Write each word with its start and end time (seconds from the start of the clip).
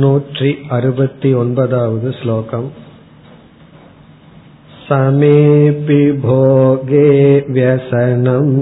नूट्रि 0.00 0.50
अरुपति 0.72 1.30
ओन्पदावद् 1.38 2.04
श्लोकम् 2.18 2.68
समेऽपि 4.84 5.98
भोगे 6.22 7.10
व्यसनम् 7.56 8.54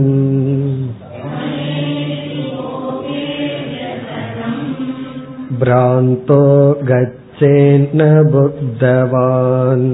भ्रान्तो 5.61 6.41
गच्छेन्न 6.91 8.11
बुद्धवान् 8.33 9.87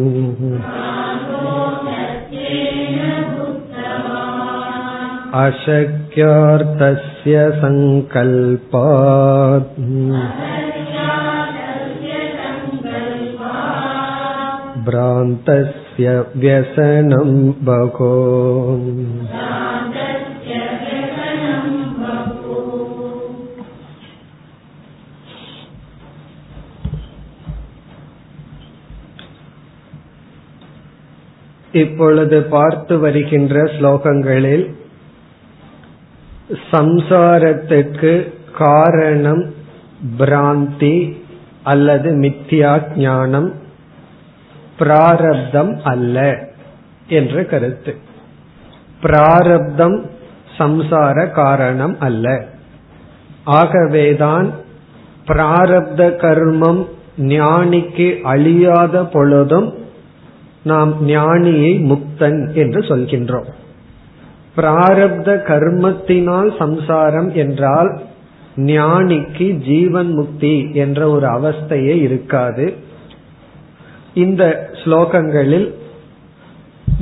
अशक्यार्थस्य 5.44 7.46
सङ्कल्पात् 7.62 9.80
भ्रान्तस्य 14.85 16.05
व्यसनं 16.35 17.31
बहो 17.61 18.13
இப்பொழுது 31.73 32.37
பார்த்து 32.49 32.99
வருகின்ற 32.99 33.55
ஸ்லோகங்களில் 33.75 34.65
சம்சாரத்துக்கு 36.71 38.13
காரணம் 38.57 39.43
பிராந்தி 40.17 40.95
அல்லது 41.63 42.09
மித்தியா 42.15 42.73
ஞானம் 42.95 43.49
பிராரப்தம் 44.78 45.80
அல்ல 45.84 46.48
என்ற 47.08 47.44
கருத்து. 47.44 47.94
பிராரப்தம் 49.00 50.10
சம்சார 50.58 51.30
காரணம் 51.30 51.96
அல்ல. 52.00 52.44
ஆகவேதான் 53.44 54.50
பிராரப்த 55.26 56.08
கர்மம் 56.16 56.86
ஞானிக்கு 57.18 58.20
அழியாத 58.20 59.04
பொழுதும் 59.04 59.74
நாம் 60.62 61.08
ஞானியை 61.08 61.80
முக்தன் 61.80 62.52
என்று 62.54 62.80
சொல்கின்றோம். 62.80 63.48
பிராரப்த 64.56 65.28
கர்மத்தினால் 65.42 66.58
சம்சாரம் 66.58 67.34
என்றால் 67.34 68.00
ஞானிக்கு 68.56 69.50
ஜீவன் 69.50 70.12
முக்தி 70.12 70.70
என்ற 70.72 71.08
ஒரு 71.08 71.26
அவஸ்தையே 71.26 72.00
இருக்காது. 72.00 72.74
இந்த 74.16 74.70
ஸ்லோகங்களில் 74.72 75.74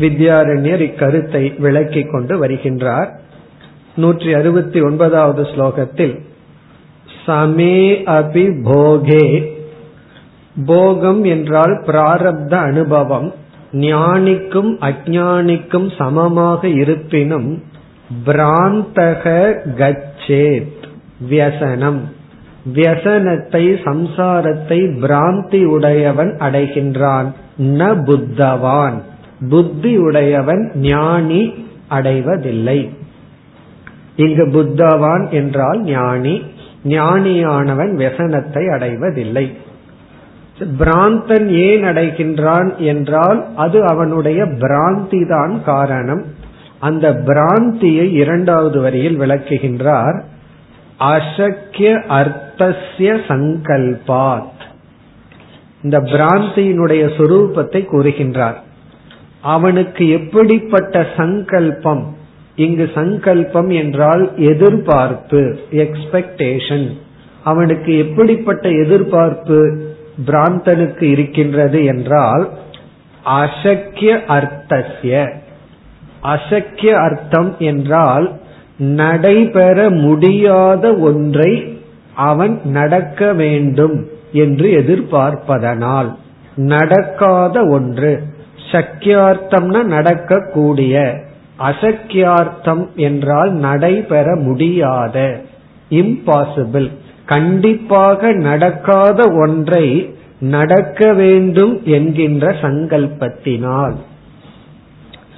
வித்யாரண்யர் 0.00 0.84
இக்கருத்தை 0.88 1.60
விளக்கிக் 1.60 2.10
கொண்டு 2.10 2.46
வருகின்றார். 2.46 3.10
நூற்றி 3.96 4.34
அறுபத்தி 4.34 4.80
ஒன்பதாவது 4.80 5.42
ஸ்லோகத்தில் 5.42 6.20
சமே 7.26 7.78
அபி 8.18 8.44
போகே. 8.64 9.52
போகம் 10.66 11.24
என்றால் 11.24 11.82
பிராரப்த 11.82 12.54
அனுபவம். 12.54 13.34
ஞானிக்கும் 13.72 14.72
அஜானிக்கும் 14.80 15.88
சமமாக 15.96 16.68
இருப்பினும் 16.68 17.62
பிராந்தக 18.26 19.24
கச்சேத் 19.76 20.86
வியசனம். 21.28 22.13
வியசனத்தை 22.72 23.64
சம்சாரத்தை 23.84 24.78
பிராந்தி 25.00 25.64
உடையவன் 25.64 26.36
அடைகின்றான். 26.38 27.26
ந 27.58 27.82
புத்தவான். 28.04 28.92
புத்தி 29.50 29.96
உடையவன் 29.96 30.70
ஞானி 30.74 31.66
அடைவதில்லை. 31.88 32.90
இங்கு 34.16 34.46
புத்தவான் 34.46 35.30
என்றால் 35.30 35.82
ஞானி. 35.82 36.42
ஞானியானவன் 36.84 37.92
வியசனத்தை 37.96 38.72
அடைவதில்லை. 38.72 39.52
பிராந்தன் 40.78 41.48
ஏன் 41.48 41.82
அடைகின்றான் 41.82 42.76
என்றால் 42.76 43.46
அது 43.56 43.86
அவனுடைய 43.86 44.44
பிராந்தி 44.44 45.28
தான் 45.28 45.64
காரணம். 45.64 46.24
அந்த 46.78 47.12
பிராந்தியை 47.12 48.12
இரண்டாவது 48.12 48.80
வரியில் 48.80 49.20
விளக்குகின்றார். 49.20 50.22
அசக்கிய 51.00 52.02
அர்த்த 52.08 52.43
அர்த்தசிய 52.58 53.20
சங்கல்பாத். 53.28 54.42
இந்த 55.82 56.00
பிராந்தியினுடைய 56.00 57.10
சொரூபத்தை 57.16 57.86
கூறுகின்றார். 57.92 58.54
அவனுக்கு 59.40 60.08
எப்படிப்பட்ட 60.08 61.06
சங்கல்பம்? 61.16 62.16
இங்கு 62.56 62.90
சங்கல்பம் 62.94 63.68
என்றால் 63.68 64.38
எதிர்பார்ப்பு 64.38 65.58
எக்ஸ்பெக்டேஷன் 65.70 66.90
அவனுக்கு 67.44 67.98
எப்படிப்பட்ட 67.98 68.68
எதிர்பார்ப்பு? 68.68 69.80
பிராந்தனுக்கு 70.26 71.02
இருக்கின்றது 71.02 71.84
என்றால் 71.84 72.48
அசக்கிய 73.26 74.20
அர்த்தசிய 74.28 75.32
அசக்கிய 76.22 76.92
அர்த்தம் 76.92 77.56
என்றால் 77.58 78.40
நடைபெற 78.78 79.90
முடியாத 79.90 80.94
ஒன்றை 80.94 81.73
அவன் 82.14 82.60
நடக்க 82.64 83.32
வேண்டும் 83.32 84.06
என்று 84.32 84.68
எதிர்பார்ப்பதனால் 84.70 86.14
நடக்காத 86.56 87.66
ஒன்று 87.66 88.22
சக்கியார்த்தம்னா 88.72 89.84
நடக்கக்கூடிய 89.84 91.20
அசக்கியார்த்தம் 91.58 92.94
என்றால் 92.94 93.50
நடைபெற 93.50 94.36
முடியாத 94.36 95.40
இம்பாசிபிள் 95.90 96.90
கண்டிப்பாக 97.26 98.32
நடக்காத 98.32 99.32
ஒன்றை 99.32 100.14
நடக்க 100.40 101.12
வேண்டும் 101.12 101.80
என்கின்ற 101.84 102.52
சங்கல்பத்தினால். 102.52 103.94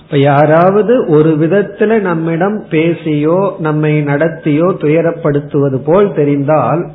இப்ப 0.06 0.18
யாராவது 0.18 1.06
ஒரு 1.08 1.30
விதத்துல 1.40 2.00
நம்மிடம் 2.00 2.64
பேசியோ 2.70 3.58
நம்மை 3.58 4.04
நடத்தியோ 4.04 4.66
துயரப்படுத்துவது 4.80 5.76
போல் 5.84 6.14
தெரிந்தால் 6.14 6.90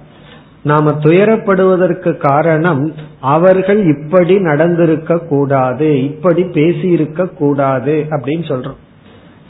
நாம 0.64 0.92
துயரப்படுவதற்கு 1.04 2.18
காரணம் 2.18 2.94
அவர்கள் 3.22 3.86
இப்படி 3.86 4.40
நடந்திருக்க 4.40 5.18
கூடாது 5.18 6.04
இப்படி 6.04 6.44
பேசியிருக்க 6.44 7.34
கூடாது 7.34 8.06
அப்படின்னு 8.10 8.48
சொல்றோம். 8.48 8.80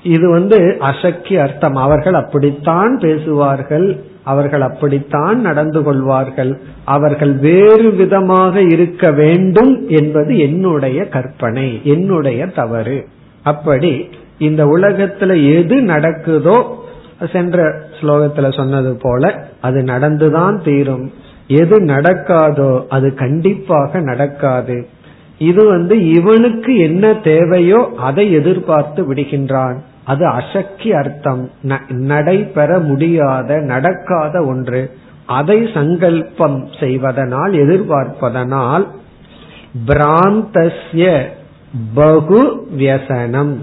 இது 0.04 0.30
வந்து 0.30 0.78
அசக்கி 0.80 1.38
அர்த்தம். 1.38 1.76
அவர்கள் 1.76 2.14
அப்படித்தான் 2.14 3.00
பேசுவார்கள் 3.00 4.04
அவர்கள் 4.24 4.62
அப்படித்தான் 4.62 5.42
நடந்து 5.42 5.84
கொள்வார்கள் 5.84 6.60
அவர்கள் 6.86 7.34
வேறு 7.34 7.92
விதமாக 7.92 8.62
இருக்க 8.62 9.12
வேண்டும் 9.12 9.88
என்பது 9.88 10.40
என்னுடைய 10.40 11.08
கற்பனை 11.08 11.82
என்னுடைய 11.84 12.46
தவறு. 12.46 13.08
அப்படி 13.44 14.10
இந்த 14.38 14.66
உலகத்துல 14.66 15.32
எது 15.56 15.82
நடக்குதோ 15.82 16.58
சென்ற 17.32 17.80
ஸ்லோகத்துல 18.02 18.56
சொன்னது 18.56 18.98
போல 19.02 19.48
அது 19.62 19.82
நடந்துதான் 19.82 20.64
தீரும். 20.64 21.12
எது 21.48 21.82
நடக்காதோ 21.82 22.86
அது 22.90 23.14
கண்டிப்பாக 23.14 24.00
நடக்காது. 24.00 24.88
இது 25.38 25.66
வந்து 25.66 26.14
இவனுக்கு 26.14 26.78
என்ன 26.78 27.14
தேவையோ 27.14 27.90
அதை 27.98 28.32
எதிர்பார்த்து 28.32 29.14
விடுகின்றான். 29.14 29.78
அது 30.04 30.26
அசக்கி 30.26 30.92
அர்த்தம். 30.92 31.50
நடைபெற 31.90 32.80
முடியாத 32.80 33.58
நடக்காத 33.58 34.44
ஒன்று. 34.46 34.92
அதை 35.26 35.70
சங்கல்பம் 35.74 36.68
செய்வதனால் 36.80 37.52
எதிர்பார்ப்பதனால் 37.52 38.88
பிராந்தஸ்ய 39.88 41.22
பகு 41.94 42.68
வியசனம். 42.78 43.56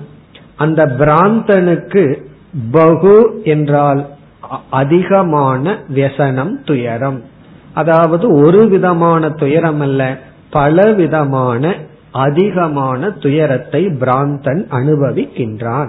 அந்த 0.56 0.86
பிராந்தனுக்கு 0.86 2.16
பகு 2.70 3.40
என்றால் 3.44 4.06
அதிகமான 4.70 5.78
வியசனம் 5.94 6.64
துயரம். 6.64 7.22
அதாவது 7.74 8.32
ஒரு 8.32 8.68
விதமான 8.68 9.30
துயரம் 9.30 9.80
அல்ல 9.80 10.18
பல 10.50 10.92
விதமான 10.92 11.74
அதிகமான 12.10 13.10
துயரத்தை 13.10 13.88
பிராந்தன் 13.88 14.66
அனுபவிக்கின்றான். 14.70 15.88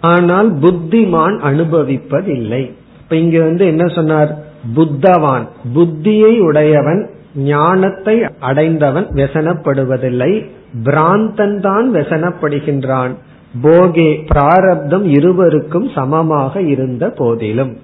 ஆனால் 0.00 0.54
புத்திமான் 0.54 1.36
அனுபவிப்பதில்லை. 1.40 2.72
இப்ப 3.00 3.16
இங்க 3.16 3.44
வந்து 3.44 3.66
என்ன 3.66 3.86
சொன்னார்? 3.86 4.38
புத்தவான். 4.76 5.46
புத்தியை 5.74 6.38
உடையவன் 6.38 7.10
ஞானத்தை 7.34 8.26
அடைந்தவன் 8.40 9.06
வெசனப்படுவதில்லை. 9.14 10.48
பிராந்தன் 10.84 11.60
தான் 11.60 11.94
வெசனப்படுகின்றான். 11.94 13.14
போகே 13.62 14.24
பிராரப்தம் 14.26 15.04
இருவருக்கும் 15.04 15.88
சமமாக 15.88 16.60
இருந்த 16.60 17.10
போதிலும். 17.10 17.78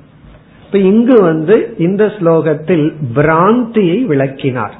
இப்ப 0.65 0.79
இங்கு 0.79 1.23
வந்து 1.23 1.75
இந்த 1.79 2.05
ஸ்லோகத்தில் 2.05 2.93
பிராந்தியை 3.15 4.05
விளக்கினார். 4.05 4.75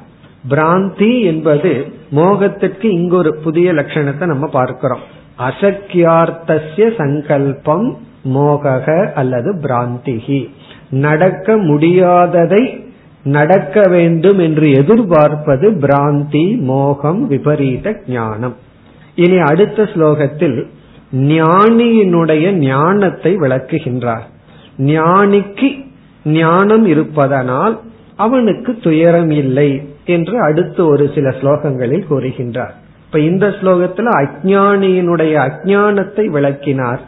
பிராந்தி 0.49 1.23
என்பது 1.23 1.85
மோகத்திற்கு 2.11 2.85
இங்கு 2.85 3.15
ஒரு 3.15 3.35
புதிய 3.35 3.73
லட்சணத்தை 3.73 4.25
நம்ம 4.25 4.47
பார்க்கிறோம். 4.47 4.99
அசக்கியார்த்தசிய 5.39 6.95
சங்கல்பம் 6.97 7.97
மோகக 8.35 9.13
அல்லது 9.13 9.53
பிராந்திகி. 9.53 10.49
நடக்க 10.89 11.55
முடியாததை 11.55 12.84
நடக்க 13.25 13.81
வேண்டும் 13.89 14.39
என்று 14.39 14.71
எதிர்பார்ப்பது 14.71 15.71
பிராந்தி 15.71 16.57
மோகம் 16.57 17.27
விபரீத 17.27 18.01
ஞானம். 18.07 18.55
இனி 19.15 19.37
அடுத்த 19.37 19.83
ஸ்லோகத்தில் 19.83 20.67
ஞானியினுடைய 21.13 22.51
ஞானத்தை 22.51 23.35
விளக்குகின்றார். 23.35 24.25
ஞானிக்கு 24.77 25.85
ஞானம் 26.23 26.85
இருப்பதனால் 26.85 27.79
அவனுக்கு 28.15 28.77
துயரம் 28.79 29.29
இல்லை 29.29 29.89
என்று 30.05 30.41
அடுத்து 30.41 30.87
ஒரு 30.87 31.11
சில 31.15 31.29
ஸ்லோகங்களில் 31.29 32.05
கூறுகின்றார். 32.09 32.73
இப்ப 33.05 33.19
இந்த 33.19 33.47
ஸ்லோகத்துல 33.47 34.07
அஜானியினுடைய 34.23 35.33
அஜானத்தை 35.47 36.25
விளக்கினார். 36.25 37.01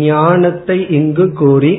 ஞானத்தை 0.00 0.78
இங்கு 0.90 1.26
கூறி 1.32 1.74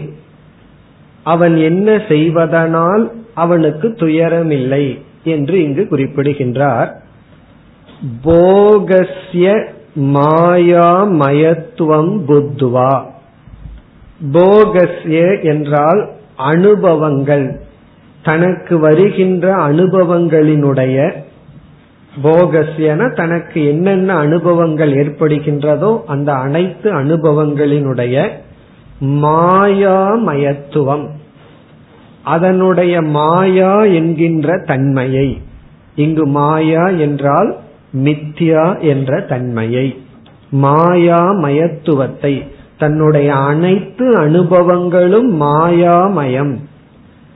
அவன் 1.26 1.56
என்ன 1.70 1.90
செய்வதனால் 2.08 3.06
அவனுக்கு 3.35 3.89
துயரமில்லை 3.89 4.99
என்று 5.25 5.63
இங்கு 5.63 5.89
குறிப்பிடுகின்றார். 5.89 7.03
போகஸ்ய 8.25 9.67
மாயாமயத்துவம் 9.97 12.21
புத்வா 12.29 13.03
போகஸ்ய 14.33 15.43
என்றால் 15.43 16.11
அனுபவங்கள். 16.37 17.61
தனக்கு 18.23 18.79
வருகின்ற 18.79 19.69
அனுபவங்களினுடைய 19.69 21.15
போகஸ்யன 22.23 23.15
தனக்கு 23.15 23.67
என்னென்ன 23.67 24.15
அனுபவங்கள் 24.15 24.95
ஏற்படுகின்றதோ 24.95 26.03
அந்த 26.07 26.33
அனைத்து 26.33 26.93
அனுபவங்களினுடைய 26.93 28.29
மாயாமயத்துவம். 29.01 31.09
அதனுடைய 32.25 33.03
மாயா 33.03 33.85
என்கின்ற 33.85 34.59
தன்மையை. 34.59 35.41
இங்கு 35.95 36.27
மாயா 36.27 36.89
என்றால் 36.89 37.57
மித்யா 38.05 38.81
என்ற 38.81 39.21
தன்மையை. 39.21 39.97
மாயாமயத்துவத்தை. 40.53 42.49
தன்னுடைய 42.79 43.35
அனைத்து 43.35 44.11
அனுபவங்களும் 44.11 45.41
மாயாமயம் 45.41 46.57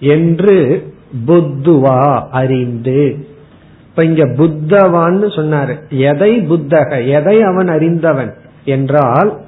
என்று 0.00 0.86
புத்துவா 1.26 2.28
அறிந்து. 2.30 3.26
இப்ப 3.88 4.04
இங்க 4.04 4.24
புத்தவான்னு 4.24 5.26
சொன்னாரு. 5.26 5.74
எதை 5.88 6.40
புத்தக 6.40 7.02
எதை 7.02 7.42
அவன் 7.42 7.68
அறிந்தவன்? 7.68 8.34
என்றால் 8.64 9.40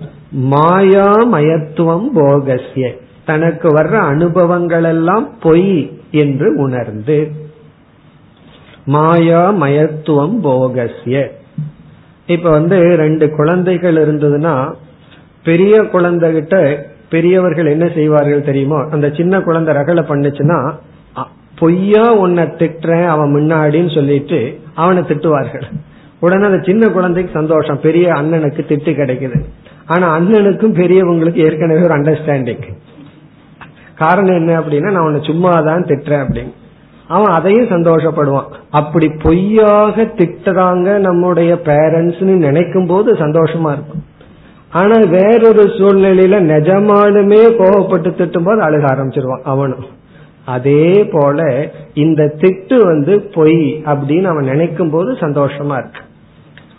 மாயாமயத்துவம் 0.51 2.09
போகசிய 2.15 2.95
தனக்கு 3.31 3.69
வர்ற 3.77 3.97
அனுபவங்கள் 4.13 4.87
எல்லாம் 4.95 5.27
பொய் 5.41 5.73
என்று 6.23 6.49
உணர்ந்து 6.57 7.19
மாயா 8.87 9.43
மயத்துவம் 9.63 10.37
போகசிய 10.45 11.17
இப்ப 12.27 12.47
வந்து 12.51 12.77
ரெண்டு 13.03 13.27
குழந்தைகள் 13.37 13.99
இருந்ததுன்னா 14.05 14.55
பெரிய 15.45 15.75
குழந்தைகிட்ட 15.93 16.57
பெரியவர்கள் 17.11 17.73
என்ன 17.75 17.87
செய்வார்கள் 17.95 18.49
தெரியுமோ 18.49 18.79
அந்த 18.91 19.07
சின்ன 19.17 19.41
குழந்தை 19.41 19.71
ரகலை 19.75 20.03
பண்ணுச்சுன்னா 20.11 20.59
பொய்யா 21.59 22.05
உன்னை 22.23 22.45
திட்டுறேன் 22.61 23.07
அவன் 23.07 23.33
முன்னாடின்னு 23.35 23.93
சொல்லிட்டு 23.95 24.39
அவனை 24.75 25.01
திட்டுவார்கள். 25.03 25.67
உடனே 26.21 26.45
அந்த 26.45 26.61
சின்ன 26.65 26.85
குழந்தைக்கு 26.89 27.33
சந்தோஷம் 27.33 27.81
பெரிய 27.81 28.07
அண்ணனுக்கு 28.13 28.63
திட்டு 28.71 28.91
கிடைக்குது. 29.01 29.39
ஆனா 29.87 30.07
அண்ணனுக்கும் 30.19 30.79
பெரியவங்களுக்கு 30.81 31.45
ஏற்கனவே 31.47 31.83
ஒரு 31.83 31.95
அண்டர்ஸ்டாண்டிங் 31.95 32.65
காரணம் 34.03 34.39
என்ன 34.41 34.53
அப்படின்னா 34.61 34.91
நான் 34.95 35.07
உன்னை 35.07 35.21
சும்மா 35.23 35.53
தான் 35.69 35.89
திட்டுறேன் 35.89 36.25
அப்படின்னு. 36.25 36.53
அவன் 37.15 37.33
அதையும் 37.39 37.71
சந்தோஷப்படுவான். 37.71 38.51
அப்படி 38.71 39.07
பொய்யாக 39.23 40.03
திட்டுறாங்க 40.19 40.89
நம்முடைய 40.99 41.53
பேரண்ட்ஸ்னு 41.65 42.35
நினைக்கும் 42.47 42.87
போது 42.87 43.13
சந்தோஷமா 43.13 43.71
இருக்கும். 43.77 44.05
ஆனா 44.73 44.97
வேறொரு 45.15 45.65
சூழ்நிலையில 45.79 46.37
நிஜமாலுமே 46.53 47.41
கோபப்பட்டு 47.61 48.11
திட்டும் 48.19 48.47
போது 48.49 48.61
அழுக 48.67 48.85
ஆரம்பிச்சிருவான் 48.93 49.49
அவனும். 49.53 49.89
அதே 50.45 50.87
போல 51.13 51.41
இந்த 52.05 52.23
திட்டு 52.43 52.77
வந்து 52.85 53.15
பொய் 53.35 53.61
அப்படின்னு 53.93 54.29
அவன் 54.33 54.51
நினைக்கும் 54.53 54.91
போது 54.91 55.11
சந்தோஷமா 55.25 55.77
இருக்கு. 55.83 56.03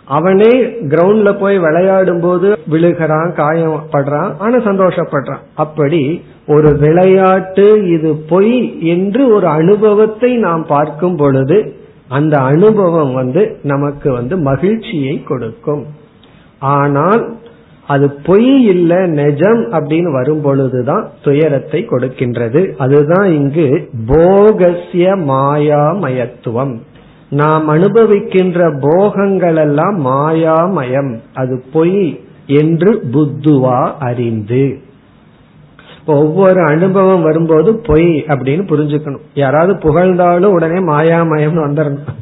அவனே 0.04 0.50
கிரவுண்ட்ல 0.62 1.38
போய் 1.38 1.58
விளையாடும் 1.58 2.20
போது 2.20 2.58
விழுகிறான் 2.70 3.30
காயப்படுறான் 3.36 4.32
ஆனா 4.38 4.56
சந்தோஷப்படுறான். 4.58 5.42
அப்படி 5.54 6.22
ஒரு 6.46 6.76
விளையாட்டு 6.78 7.90
இது 7.90 8.14
பொய் 8.14 8.80
என்று 8.80 9.34
ஒரு 9.34 9.46
அனுபவத்தை 9.46 10.36
நாம் 10.36 10.66
பார்க்கும் 10.66 11.16
பொழுது 11.16 11.80
அந்த 12.08 12.38
அனுபவம் 12.38 13.12
வந்து 13.12 13.56
நமக்கு 13.62 14.12
வந்து 14.12 14.38
மகிழ்ச்சியை 14.38 15.22
கொடுக்கும். 15.22 15.86
ஆனால் 16.58 17.34
அது 17.86 18.10
பொய் 18.10 18.64
இல்ல 18.64 18.94
நெஜம் 18.94 19.62
அப்படின்னு 19.76 20.10
வரும் 20.12 20.40
பொழுதுதான் 20.40 21.08
துயரத்தை 21.22 21.86
கொடுக்கின்றது. 21.90 22.74
அதுதான் 22.76 23.32
இங்கு 23.32 23.88
போகசிய 24.06 25.14
மாயாமயத்துவம். 25.16 26.74
நாம் 27.32 27.68
அனுபவிக்கின்ற 27.68 28.78
போகங்கள் 28.80 29.56
எல்லாம் 29.56 30.06
மாயாமயம். 30.06 31.18
அது 31.34 31.64
பொய் 31.72 32.20
என்று 32.46 33.02
புத்துவா 33.12 33.92
அறிந்து. 33.98 34.78
ஒவ்வொரு 36.06 36.60
அனுபவம் 36.64 37.22
வரும்போது 37.22 37.76
பொய் 37.76 38.10
அப்படின்னு 38.26 38.64
புரிஞ்சுக்கணும். 38.72 39.24
யாராவது 39.34 39.76
புகழ்ந்தாலும் 39.76 40.52
உடனே 40.52 40.74
மாயாமயம்னு 40.74 41.66
வந்துடணும் 41.66 42.18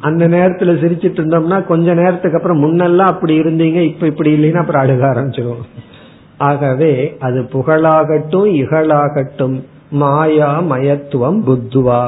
அந்த 0.00 0.28
நேரத்துல 0.28 0.74
சிரிச்சிட்டு 0.82 1.20
இருந்தோம்னா 1.20 1.66
கொஞ்ச 1.66 1.94
நேரத்துக்கு 1.94 2.36
அப்புறம் 2.36 2.62
முன்னெல்லாம் 2.62 3.12
அப்படி 3.14 3.40
இருந்தீங்க 3.40 3.80
இப்ப 3.80 4.06
இப்படி 4.06 4.30
இல்லைன்னா 4.38 4.58
அப்புறம் 4.58 4.82
அழுக 4.82 5.04
ஆரம்பிச்சிருவோம். 5.12 5.66
ஆகவே 6.38 7.16
அது 7.20 7.40
புகழாகட்டும் 7.52 8.48
இகழாகட்டும் 8.60 9.56
மாயா 9.90 10.60
மயத்துவம் 10.62 11.40
புத்துவா 11.46 12.02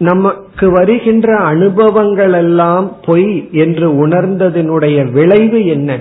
நமக்கு 0.00 0.70
வருகின்ற 0.70 1.36
அனுபவங்கள் 1.36 2.32
எல்லாம் 2.32 2.96
பொய் 3.06 3.48
என்று 3.52 4.06
உணர்ந்ததனுடைய 4.06 5.10
விளைவு 5.10 5.66
என்ன? 5.66 5.98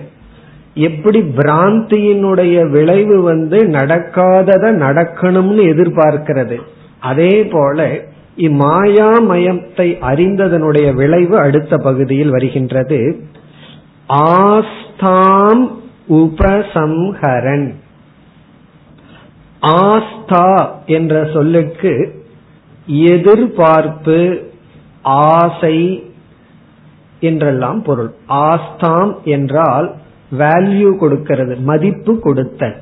எப்படி 0.74 1.22
பிராந்தியினுடைய 1.22 2.70
விளைவு 2.70 3.22
வந்து 3.22 3.58
நடக்காதத 3.58 4.66
நடக்கணும்னு 4.86 5.64
எதிர்பார்க்கிறது? 5.72 6.60
அதே 7.00 7.48
போல 7.52 7.88
இம்மாயாமயத்தை 8.38 9.90
அறிந்ததனுடைய 10.12 10.94
விளைவு 10.94 11.38
அடுத்த 11.38 11.78
பகுதியில் 11.78 12.30
வருகின்றது. 12.30 13.20
ஆஸ்தாம் 14.08 15.72
உபசம்ஹரன். 16.10 17.74
ஆஸ்தா 19.62 20.68
என்ற 20.86 21.30
சொல்லுக்கு 21.34 22.19
எதிர்பார்ப்பு 22.94 24.42
ஆசை 25.04 25.78
என்றெல்லாம் 27.20 27.84
பொருள். 27.84 28.12
ஆஸ்தாம் 28.28 29.12
என்றால் 29.24 29.96
வேல்யூ 30.38 30.98
கொடுக்கிறது 30.98 31.56
மதிப்பு 31.56 32.20
கொடுத்தல். 32.20 32.78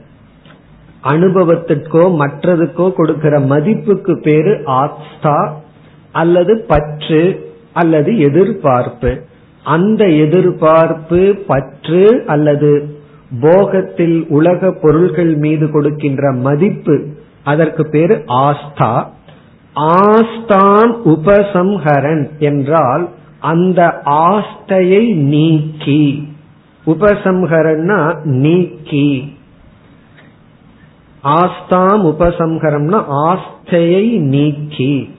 அனுபவத்திற்கோ 1.04 2.04
மற்றதுக்கோ 2.22 2.94
கொடுக்கிற 2.94 3.40
மதிப்புக்கு 3.40 4.22
பேரு 4.22 4.54
ஆஸ்தா 4.82 5.52
அல்லது 6.12 6.54
பற்று 6.68 7.52
அல்லது 7.74 8.20
எதிர்பார்ப்பு. 8.20 9.12
அந்த 9.64 10.06
எதிர்பார்ப்பு 10.06 11.36
பற்று 11.48 12.24
அல்லது 12.28 12.72
போகத்தில் 13.42 14.28
உலக 14.28 14.72
பொருள்கள் 14.82 15.36
மீது 15.36 15.72
கொடுக்கின்ற 15.72 16.32
மதிப்பு 16.32 17.08
அதற்கு 17.44 17.86
பேரு 17.90 18.24
ஆஸ்தா. 18.28 18.92
ஆஸ்தான் 19.78 20.92
உபசம்ஹரன் 21.06 22.38
என்றால் 22.40 23.10
அந்த 23.40 24.02
ஆஸ்தையை 24.06 25.16
நீக்கி. 25.16 26.34
உபசம்ஹரன்னா 26.86 28.24
நீக்கி. 28.24 29.38
ஆஸ்தாம் 31.24 32.04
உபசம்ஹரம்னா 32.06 33.04
ஆஸ்தையை 33.28 34.20
நீக்கி. 34.20 35.16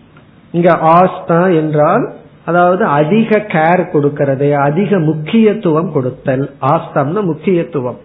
இங்க 0.52 0.72
ஆஸ்தா 0.72 1.54
என்றால் 1.54 2.14
அதாவது 2.44 2.84
அதிக 2.84 3.38
கேர் 3.38 3.90
கொடுக்கிறது 3.90 4.56
அதிக 4.56 4.98
முக்கியத்துவம் 4.98 5.92
கொடுத்தல். 5.92 6.54
ஆஸ்தம்னா 6.60 7.22
முக்கியத்துவம். 7.22 7.98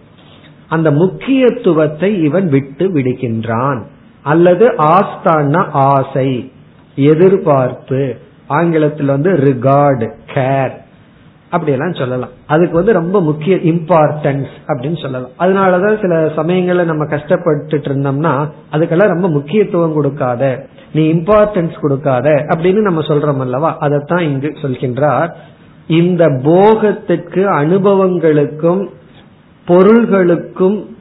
அந்த 0.68 0.90
முக்கியத்துவத்தை 0.90 2.22
இவன் 2.22 2.48
விட்டு 2.48 2.88
விடுகின்றான். 2.88 3.82
அல்லது 4.24 4.68
ஆஸ்தான்னா 4.68 5.68
ஆசை 5.72 6.52
எதிர்பார்ப்பு 6.96 8.14
ஆங்கிலத்தில் 8.46 9.06
வந்து 9.06 9.32
ரிகார்டு 9.32 10.12
கேர் 10.34 10.82
அப்படியெல்லாம் 11.50 11.94
சொல்லலாம். 11.94 12.28
அதுக்கு 12.46 12.76
வந்து 12.76 12.92
ரொம்ப 12.92 13.20
முக்கிய 13.20 13.56
இம்பார்ட்டன்ஸ் 13.56 14.46
அப்படின்னு 14.68 15.02
சொல்லலாம். 15.02 15.30
அதனாலதான் 15.38 16.00
சில 16.00 16.32
சமயங்கள்ல 16.36 16.84
நம்ம 16.84 17.04
கஷ்டப்பட்டுட்டு 17.04 17.88
இருந்தோம்னா 17.90 18.50
அதுக்கெல்லாம் 18.72 19.08
ரொம்ப 19.08 19.28
முக்கியத்துவம் 19.28 19.94
கொடுக்காத 19.94 20.66
நீ 20.92 21.12
இம்பார்ட்டன்ஸ் 21.12 21.80
கொடுக்காத 21.80 22.30
அப்படின்னு 22.30 22.80
நம்ம 22.80 23.00
சொல்றோம் 23.00 23.40
அல்லவா? 23.40 23.76
அதைத்தான் 23.80 24.24
இங்கு 24.24 24.48
சொல்கின்றார். 24.62 25.30
இந்த 25.86 26.40
போகத்திற்கு 26.44 27.50
அனுபவங்களுக்கும் 27.52 28.88
பொருள்களுக்கும் 29.68 30.93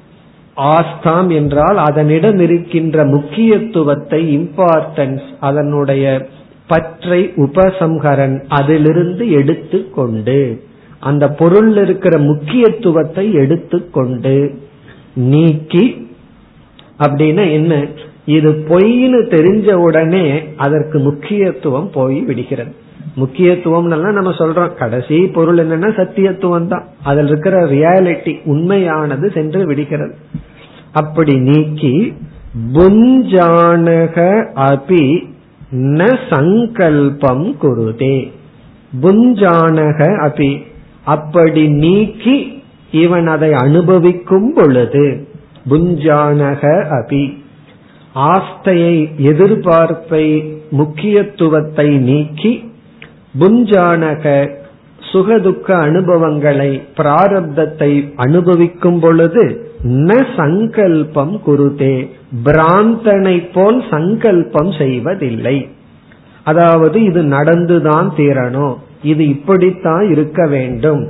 ஆஸ்தாம் 0.57 1.33
என்றால் 1.33 1.77
அதனிடம் 1.77 2.39
இருக்கின்ற 2.39 3.05
முக்கியத்துவத்தை 3.05 4.38
இம்பார்ட்டன்ஸ் 4.38 5.22
அதனுடைய 5.39 6.27
பற்றை 6.67 7.31
உபசம்ஹரன் 7.36 8.43
அதிலிருந்து 8.48 9.29
எடுத்துக்கொண்டு 9.29 10.63
அந்த 11.00 11.29
பொருள் 11.29 11.77
இருக்கிற 11.77 12.17
முக்கியத்துவத்தை 12.17 13.33
எடுத்துக்கொண்டு 13.33 14.53
நீக்கி 15.15 16.12
அப்படின்னா 17.00 17.51
என்ன? 17.51 17.88
இது 18.25 18.51
பொய்னு 18.51 19.19
தெரிஞ்ச 19.27 19.74
உடனே 19.74 20.43
அதற்கு 20.55 21.00
முக்கியத்துவம் 21.00 21.89
போய் 21.93 22.22
விடுகிறது. 22.22 22.74
முக்கியத்துவம் 23.15 23.88
நம்ம 23.88 24.29
சொல்றோம். 24.29 24.74
கடைசி 24.74 25.17
பொருள் 25.17 25.58
என்னன்னா 25.58 25.91
சத்தியத்துவம் 25.93 26.67
தான் 26.67 26.88
அதில் 27.03 27.27
இருக்கிற 27.27 27.62
ரியாலிட்டி 27.62 28.39
உண்மையானது 28.46 29.32
சென்று 29.32 29.65
விடுகிறது. 29.65 30.15
அப்படி 30.91 31.39
நீக்கி 31.39 32.13
புஞ்சானக 32.74 34.46
அபி 34.55 35.32
ந 35.72 36.17
சங்கல்பம் 36.29 37.55
குருதே. 37.62 38.32
புஞ்சானக 39.01 40.00
அபி. 40.27 40.63
அப்படி 41.05 41.67
நீக்கி 41.67 42.63
இவன் 42.91 43.27
அதை 43.27 43.53
அனுபவிக்கும் 43.53 44.53
பொழுது 44.53 45.27
புஞ்சானக 45.70 46.86
அபி. 46.89 47.41
ஆஸ்தையை 48.15 49.10
எதிர்பார்ப்பை 49.17 50.55
முக்கியத்துவத்தை 50.70 51.98
நீக்கி 51.98 52.72
புஞ்சானக 53.39 54.51
சுகதுக்க 55.11 55.71
அனுபவங்களை 55.71 56.81
பிராரப்தத்தை 56.97 58.13
அனுபவிக்கும் 58.15 58.99
பொழுது 58.99 59.71
ந 59.83 60.25
சங்கல்பம் 60.37 61.39
குருதே 61.45 62.07
பிராந்தனை 62.45 63.53
போல் 63.53 63.83
சங்கல்பம் 63.89 64.71
செய்வதில்லை. 64.71 65.67
அதாவது 66.43 67.03
இது 67.03 67.21
நடந்துதான் 67.23 68.09
தீரணும். 68.17 68.75
இது 69.01 69.27
இப்படித்தான் 69.27 70.11
இருக்க 70.11 70.47
வேண்டும். 70.47 71.03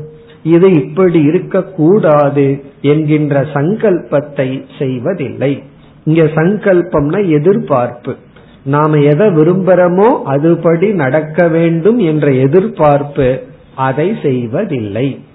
இது 0.44 0.72
இப்படி 0.74 1.22
இருக்கக்கூடாது 1.22 2.63
என்கின்ற 2.82 3.42
சங்கல்பத்தை 3.42 4.63
செய்வதில்லை. 4.80 5.63
இங்க 6.03 6.24
சங்கல்பம்னா 6.24 7.30
எதிர்பார்ப்பு. 7.30 8.15
நாம 8.63 8.98
எதை 8.98 9.27
விரும்புறோமோ 9.27 10.10
அதுபடி 10.25 10.93
நடக்க 10.93 11.48
வேண்டும் 11.48 12.00
என்ற 12.00 12.32
எதிர்பார்ப்பு 12.32 13.41
அதை 13.75 14.15
செய்வதில்லை. 14.22 15.25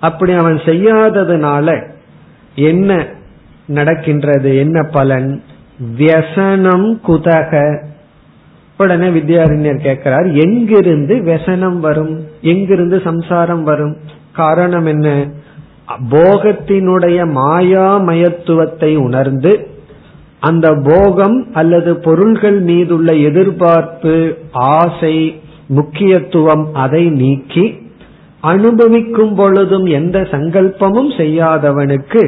அப்படி 0.00 0.32
அவன் 0.32 0.56
செய்யாததுனால 0.56 1.86
என்ன 2.54 3.06
நடக்கின்றது? 3.66 4.56
என்ன 4.56 4.82
பலன்? 4.82 5.42
வியசனம் 5.98 7.00
குதக. 7.08 7.82
உடனே 8.76 9.06
வித்யாரண்யர் 9.06 9.82
கேட்கிறார் 9.82 10.32
எங்கிருந்து 10.32 11.16
வியசனம் 11.16 11.80
வரும்? 11.80 12.26
எங்கிருந்து 12.40 13.00
சம்சாரம் 13.00 13.62
வரும்? 13.62 13.96
காரணம் 14.32 14.86
என்ன? 14.86 15.28
போகத்தினுடைய 16.10 17.26
மாயாமயத்துவத்தை 17.34 18.96
உணர்ந்து 18.96 19.68
அந்த 20.44 20.66
போகம் 20.84 21.38
அல்லது 21.52 21.90
பொருள்கள் 21.96 22.58
மீதுள்ள 22.60 23.10
எதிர்பார்ப்பு 23.28 24.14
ஆசை 24.52 25.16
முக்கியத்துவம் 25.68 26.64
அதை 26.74 27.04
நீக்கி 27.10 27.64
அனுபவிக்கும் 28.40 29.34
பொழுதும் 29.34 29.86
எந்த 29.98 30.16
சங்கல்பமும் 30.30 31.10
செய்யாதவனுக்கு 31.16 32.22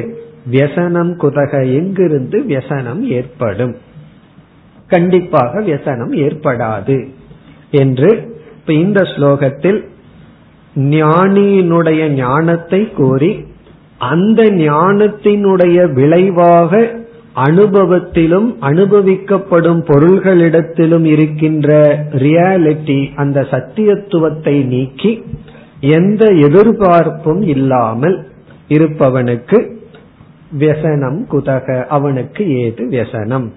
வியசனம் 0.51 1.11
குதக 1.21 1.53
எங்கிருந்து 1.73 2.37
வியசனம் 2.47 3.01
ஏற்படும். 3.09 3.75
கண்டிப்பாக 4.87 5.61
வியசனம் 5.61 6.13
ஏற்படாது 6.17 6.97
என்று 7.71 8.11
இப்ப 8.55 8.73
இந்த 8.73 9.01
ஸ்லோகத்தில் 9.01 9.79
ஞானியினுடைய 10.75 12.01
ஞானத்தை 12.07 12.81
கூறி 12.91 13.31
அந்த 13.97 14.43
ஞானத்தினுடைய 14.43 15.77
விளைவாக 15.93 16.71
அனுபவத்திலும் 17.45 18.47
அனுபவிக்கப்படும் 18.61 19.81
பொருள்களிடத்திலும் 19.85 21.03
இருக்கின்ற 21.03 21.69
ரியாலிட்டி 22.11 22.99
அந்த 23.15 23.41
சத்தியத்துவத்தை 23.41 24.65
நீக்கி 24.65 25.23
எந்த 25.79 26.25
எதிர்பார்ப்பும் 26.25 27.41
இல்லாமல் 27.41 28.17
இருப்பவனுக்கு 28.67 29.75
வியசனம் 30.59 31.19
குதக 31.31 31.85
அவனுக்கு 31.87 32.43
ஏது 32.57 32.83
வியசனம்? 32.89 33.47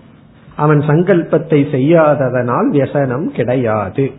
அவன் 0.57 0.81
சங்கல்பத்தை 0.81 1.71
செய்யாததனால் 1.71 2.69
வியசனம் 2.71 3.27
கிடையாது. 3.27 4.11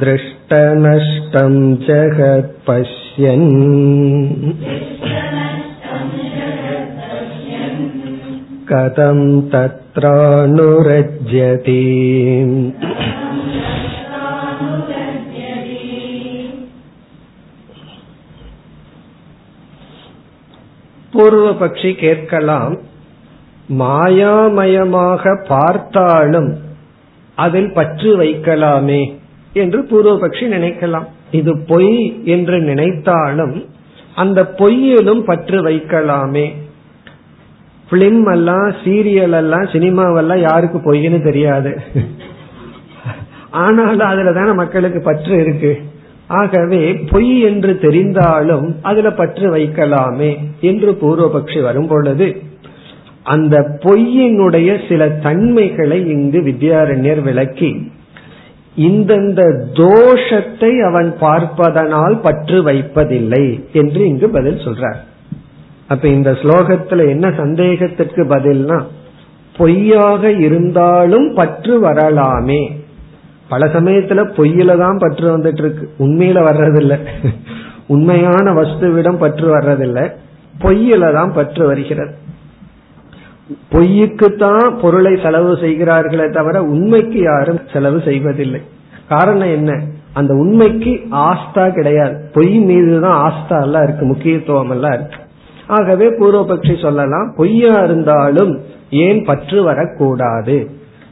दृष्टनष्टं 0.00 1.54
जगत्पश्यन् 1.86 3.48
कथं 8.70 9.18
तत्रानुरज्यति 9.52 10.62
பூர்வ 21.12 21.46
பக்ஷி 21.60 21.90
கேட்கலாம் 21.94 22.74
மாயாமயமாக 23.78 25.22
பார்த்தாலும் 25.48 26.50
அதில் 27.38 27.70
பற்று 27.72 28.10
வைக்கலாமே 28.16 29.00
என்று 29.53 29.79
பூர்வபக்ஷி 29.81 30.45
நினைக்கலாம். 30.55 31.07
இது 31.31 31.51
பொய் 31.67 32.21
என்று 32.23 32.59
நினைத்தாலும் 32.59 33.65
அந்த 34.15 34.53
பொய்யிலும் 34.57 35.23
பற்று 35.23 35.63
வைக்கலாமே. 35.63 36.53
பிலிம் 37.91 38.31
எல்லாம் 38.31 38.67
சீரியல் 38.83 39.37
எல்லாம் 39.37 39.63
சினிமாவெல்லாம் 39.63 40.41
யாருக்கு 40.41 40.93
பொய்ன்னு 40.93 41.23
தெரியாது. 41.23 41.81
ஆனாலும் 43.51 44.07
அதுல 44.07 44.33
தானே 44.33 44.51
மக்களுக்கு 44.53 45.01
பற்று 45.01 45.37
இருக்கு. 45.37 45.71
ஆகவே 46.27 46.93
பொய் 47.09 47.41
என்று 47.41 47.79
தெரிந்தாலும் 47.81 48.75
அதுல 48.81 49.11
பற்று 49.11 49.55
வைக்கலாமே 49.55 50.37
என்று 50.61 50.91
பூர்வபக்ஷி 51.01 51.61
வரும் 51.61 51.87
பொழுது 51.87 52.41
அந்த 53.23 53.79
பொய்யினுடைய 53.83 54.89
சில 54.89 55.07
தன்மைகளை 55.07 56.07
இங்கு 56.07 56.39
வித்யாரண்யர் 56.41 57.21
விளக்கி 57.21 57.91
இந்தந்த 58.75 59.41
தோஷத்தை 59.73 60.79
அவன் 60.79 61.15
பார்ப்பதனால் 61.19 62.19
பற்று 62.19 62.63
வைப்பதில்லை 62.63 63.63
என்று 63.71 64.05
இங்கு 64.05 64.29
பதில் 64.29 64.57
சொல்றார். 64.57 64.99
அப்ப 65.87 66.07
இந்த 66.07 66.31
ஸ்லோகத்துல 66.31 67.07
என்ன 67.09 67.29
சந்தேகத்திற்கு 67.29 68.23
பதில்னா 68.23 68.83
பொய்யாக 69.57 70.31
இருந்தாலும் 70.31 71.33
பற்று 71.33 71.79
வரலாமே. 71.79 72.71
பல 73.47 73.65
சமயத்துல 73.65 74.23
பொய்யில 74.35 74.77
தான் 74.77 74.97
பற்று 74.97 75.37
வந்துட்டு 75.37 75.59
இருக்கு 75.59 75.89
உண்மையில 75.99 76.43
வர்றதில்லை. 76.43 76.97
உண்மையான 77.87 78.53
வஸ்துவிடம் 78.53 79.17
பற்று 79.17 79.57
வர்றதில்லை. 79.57 80.11
பொய்யில 80.61 81.13
தான் 81.13 81.33
பற்று 81.33 81.67
வருகிறது. 81.67 82.13
பொய்யுக்குத்தான் 83.71 84.79
பொருளை 84.81 85.19
செலவு 85.23 85.57
செய்கிறார்களே 85.57 86.29
தவிர 86.29 86.63
உண்மைக்கு 86.63 87.19
யாரும் 87.21 87.59
செலவு 87.73 88.01
செய்வதில்லை. 88.05 88.61
காரணம் 89.09 89.47
என்ன? 89.47 89.81
அந்த 90.13 90.33
உண்மைக்கு 90.33 91.01
ஆஸ்தா 91.11 91.73
கிடையாது. 91.73 92.29
பொய் 92.33 92.57
மீதுதான் 92.57 93.31
ஆஸ்தா 93.31 93.61
எல்லாம் 93.61 93.83
இருக்கு 93.83 94.05
முக்கியத்துவம் 94.05 94.69
எல்லாம் 94.69 94.93
இருக்கு. 94.93 95.15
ஆகவே 95.67 96.09
பூர்வபக்ஷி 96.09 96.81
சொல்லலாம் 96.81 97.33
பொய்யா 97.37 97.83
இருந்தாலும் 97.83 98.59
ஏன் 98.89 99.23
பற்று 99.23 99.63
வரக்கூடாது? 99.63 100.69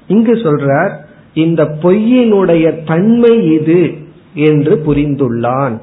இங்கு 0.07 0.33
சொல்றார் 0.33 0.91
இந்த 1.33 1.63
பொய்யினுடைய 1.63 2.85
தன்மை 2.85 3.51
இது 3.53 3.93
என்று 4.33 4.75
புரிந்துள்ளான். 4.87 5.79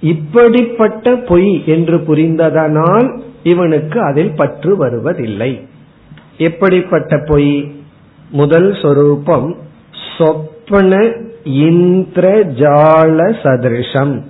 இப்படிப்பட்ட 0.00 1.16
பொய் 1.16 1.62
என்று 1.66 1.96
புரிந்ததனால் 1.96 3.18
இவனுக்கு 3.42 4.00
அதில் 4.00 4.34
பற்று 4.36 4.76
வருவதில்லை. 4.76 5.68
எப்படிப்பட்ட 6.38 7.18
பொய்? 7.18 7.74
முதல் 8.30 8.78
சொரூபம் 8.82 9.56
சொப்பன 10.18 10.96
இந்திரஜால 11.44 13.18
சதிருஷம். 13.42 14.22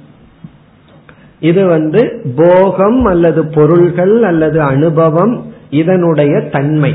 இது 1.41 1.67
வந்து 1.67 2.23
போகம் 2.37 3.05
அல்லது 3.05 3.47
பொருள்கள் 3.47 4.23
அல்லது 4.23 4.61
அனுபவம் 4.61 5.53
இதனுடைய 5.71 6.41
தன்மை. 6.41 6.95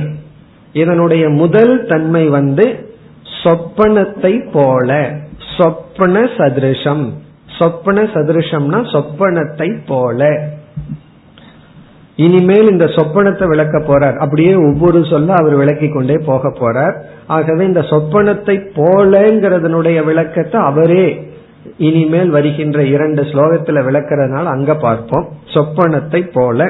இதனுடைய 0.73 1.29
முதல் 1.29 1.85
தன்மை 1.85 2.27
வந்து 2.27 2.93
சொப்பனத்தை 3.43 4.51
போல 4.51 5.17
சொப்பன 5.57 6.23
சதிருஷம். 6.23 7.09
சொப்பன 7.59 8.03
சதிருஷம்னா 8.03 8.81
சொப்பனத்தை 8.91 9.79
போல. 9.87 10.49
இனிமேல் 12.21 12.71
இந்த 12.71 12.85
சொப்பனத்தை 12.95 13.45
விளக்க 13.47 13.77
போறார். 13.79 14.17
அப்படியே 14.17 14.53
ஒவ்வொரு 14.67 14.99
சொல்ல 15.11 15.29
அவர் 15.33 15.55
விளக்கி 15.55 15.87
கொண்டே 15.89 16.17
போக 16.25 16.49
போறார். 16.59 16.95
ஆகவே 17.27 17.63
இந்த 17.65 17.81
சொப்பனத்தை 17.91 18.55
போலங்கிறதனுடைய 18.79 19.99
விளக்கத்தை 20.03 20.57
அவரே 20.61 21.05
இனிமேல் 21.77 22.29
வருகின்ற 22.29 22.83
இரண்டு 22.85 23.21
ஸ்லோகத்துல 23.31 23.79
விளக்கிறதுனால 23.87 24.45
அங்க 24.45 24.71
பார்ப்போம். 24.75 25.27
சொப்பனத்தை 25.53 26.21
போல. 26.33 26.69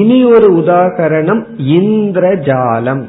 இனி 0.00 0.18
ஒரு 0.24 0.48
உதாகரணம் 0.56 1.42
இந்திரஜாலம். 1.76 3.02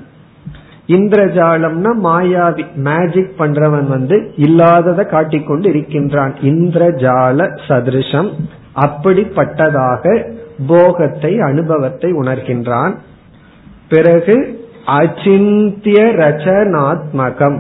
இந்திரஜாலம்னா 0.88 1.92
மாயாவி 2.04 2.64
மேஜிக் 2.88 3.36
பண்றவன் 3.40 3.88
வந்து 3.88 4.18
இல்லாததை 4.38 5.06
காட்டிக்கொண்டு 5.06 5.68
இருக்கின்றான். 5.70 6.34
இந்திரஜால 6.42 7.48
சதிருஷம் 7.68 8.30
அப்படிப்பட்டதாக 8.76 10.04
போகத்தை 10.68 11.40
அனுபவத்தை 11.40 12.12
உணர்கின்றான். 12.14 12.96
பிறகு 13.90 14.36
அச்சிந்திய 14.88 16.00
ரச்சனாத்மகம். 16.22 17.60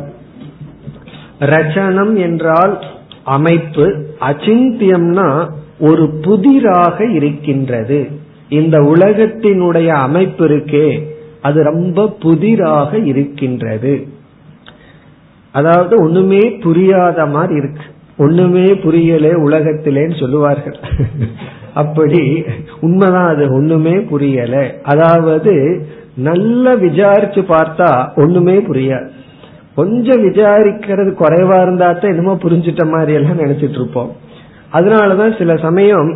ரச்சனம் 1.39 2.15
என்றால் 2.15 2.83
அமைப்பு. 3.23 4.05
அச்சிந்தியம்னா 4.19 5.49
ஒரு 5.79 6.09
புதிராக 6.21 7.05
இருக்கின்றது. 7.05 8.07
இந்த 8.49 8.77
உலகத்தினுடைய 8.77 9.87
அமைப்பு 9.87 10.47
இருக்கே 10.47 10.87
அது 11.41 11.63
ரொம்ப 11.63 12.15
புதிராக 12.19 12.97
இருக்கின்றது. 12.97 14.07
அதாவது 15.51 15.95
ஒண்ணுமே 16.03 16.49
புரியாத 16.49 17.25
மாதிரி 17.25 17.55
இருக்கு. 17.55 17.83
ஒண்ணுமே 18.17 18.65
புரியலே 18.65 19.31
உலகத்திலேன்னு 19.47 20.19
சொல்லுவார்கள். 20.19 20.79
அப்படி 21.73 22.23
உண்மைதான் 22.81 23.29
அது 23.33 23.43
ஒண்ணுமே 23.53 23.95
புரியல. 24.11 24.55
அதாவது 24.83 25.53
நல்ல 26.29 26.75
விசாரிச்சு 26.75 27.41
பார்த்தா 27.41 27.89
ஒண்ணுமே 28.15 28.57
புரியாது 28.69 29.09
கொஞ்சம் 29.75 30.21
விசாரிக்கிறது 30.25 31.11
குறைவா 31.21 31.61
இருந்தா 31.61 31.87
தான் 31.91 32.11
என்னமோ 32.11 32.35
புரிஞ்சிட்ட 32.43 32.83
மாதிரி 32.89 33.13
எல்லாம் 33.13 33.39
நினைச்சிட்டு 33.39 33.79
இருப்போம். 33.81 34.11
அதனாலதான் 34.73 35.37
சில 35.37 35.55
சமயம் 35.55 36.11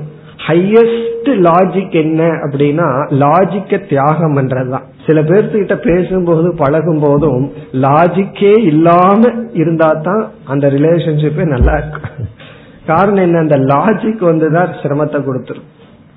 ஹையஸ்ட் 0.48 1.30
லாஜிக் 1.48 1.96
என்ன 2.02 2.24
அப்படின்னா 2.46 2.88
லாஜிக்க 3.24 3.80
தியாகம் 3.90 4.36
பண்றதுதான். 4.38 4.86
சில 5.06 5.22
பேர்த்துக்கிட்ட 5.22 5.76
பேசும்போது 5.88 6.50
பழகும் 6.56 7.00
போதும் 7.00 7.44
லாஜிக்கே 7.86 8.54
இல்லாம 8.64 9.22
இருந்தா 9.54 9.90
தான் 10.04 10.24
அந்த 10.46 10.68
ரிலேஷன்ஷிப்பே 10.68 11.46
நல்லா 11.46 11.74
இருக்கும். 11.78 12.28
காரணம் 12.88 13.24
என்ன? 13.24 13.38
அந்த 13.38 13.58
லாஜிக் 13.58 14.24
வந்துதான் 14.30 14.76
சிரமத்தை 14.84 15.20
கொடுத்துரும். 15.22 15.68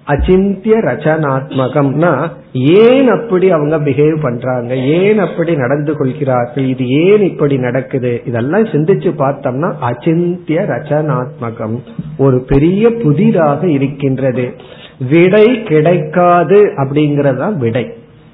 அச்சிந்திய 0.07 0.77
ரச்சனாத்மகம்னா 0.79 2.29
ஏன் 2.53 3.09
அப்படி 3.09 3.51
அவங்க 3.51 3.79
பிஹேவ் 3.79 4.23
பண்றாங்க? 4.23 4.77
ஏன் 4.77 5.19
அப்படி 5.19 5.57
நடந்து 5.57 5.97
கொள்கிறார்கள்? 5.97 6.65
இது 6.65 6.89
ஏன் 6.89 7.23
இப்படி 7.23 7.59
நடக்குது? 7.59 8.23
இதெல்லாம் 8.27 8.65
சிந்திச்சு 8.65 9.11
பார்த்தோம்னா 9.19 9.75
அச்சிந்திய 9.81 10.65
ரச்சனாத்மகம் 10.67 11.79
ஒரு 12.19 12.45
பெரிய 12.49 12.91
புதிராக 12.91 13.69
இருக்கின்றது. 13.69 14.53
விடை 15.11 15.63
கிடைக்காது 15.63 16.73
அப்படிங்கறதா 16.77 17.57
விடை. 17.57 17.87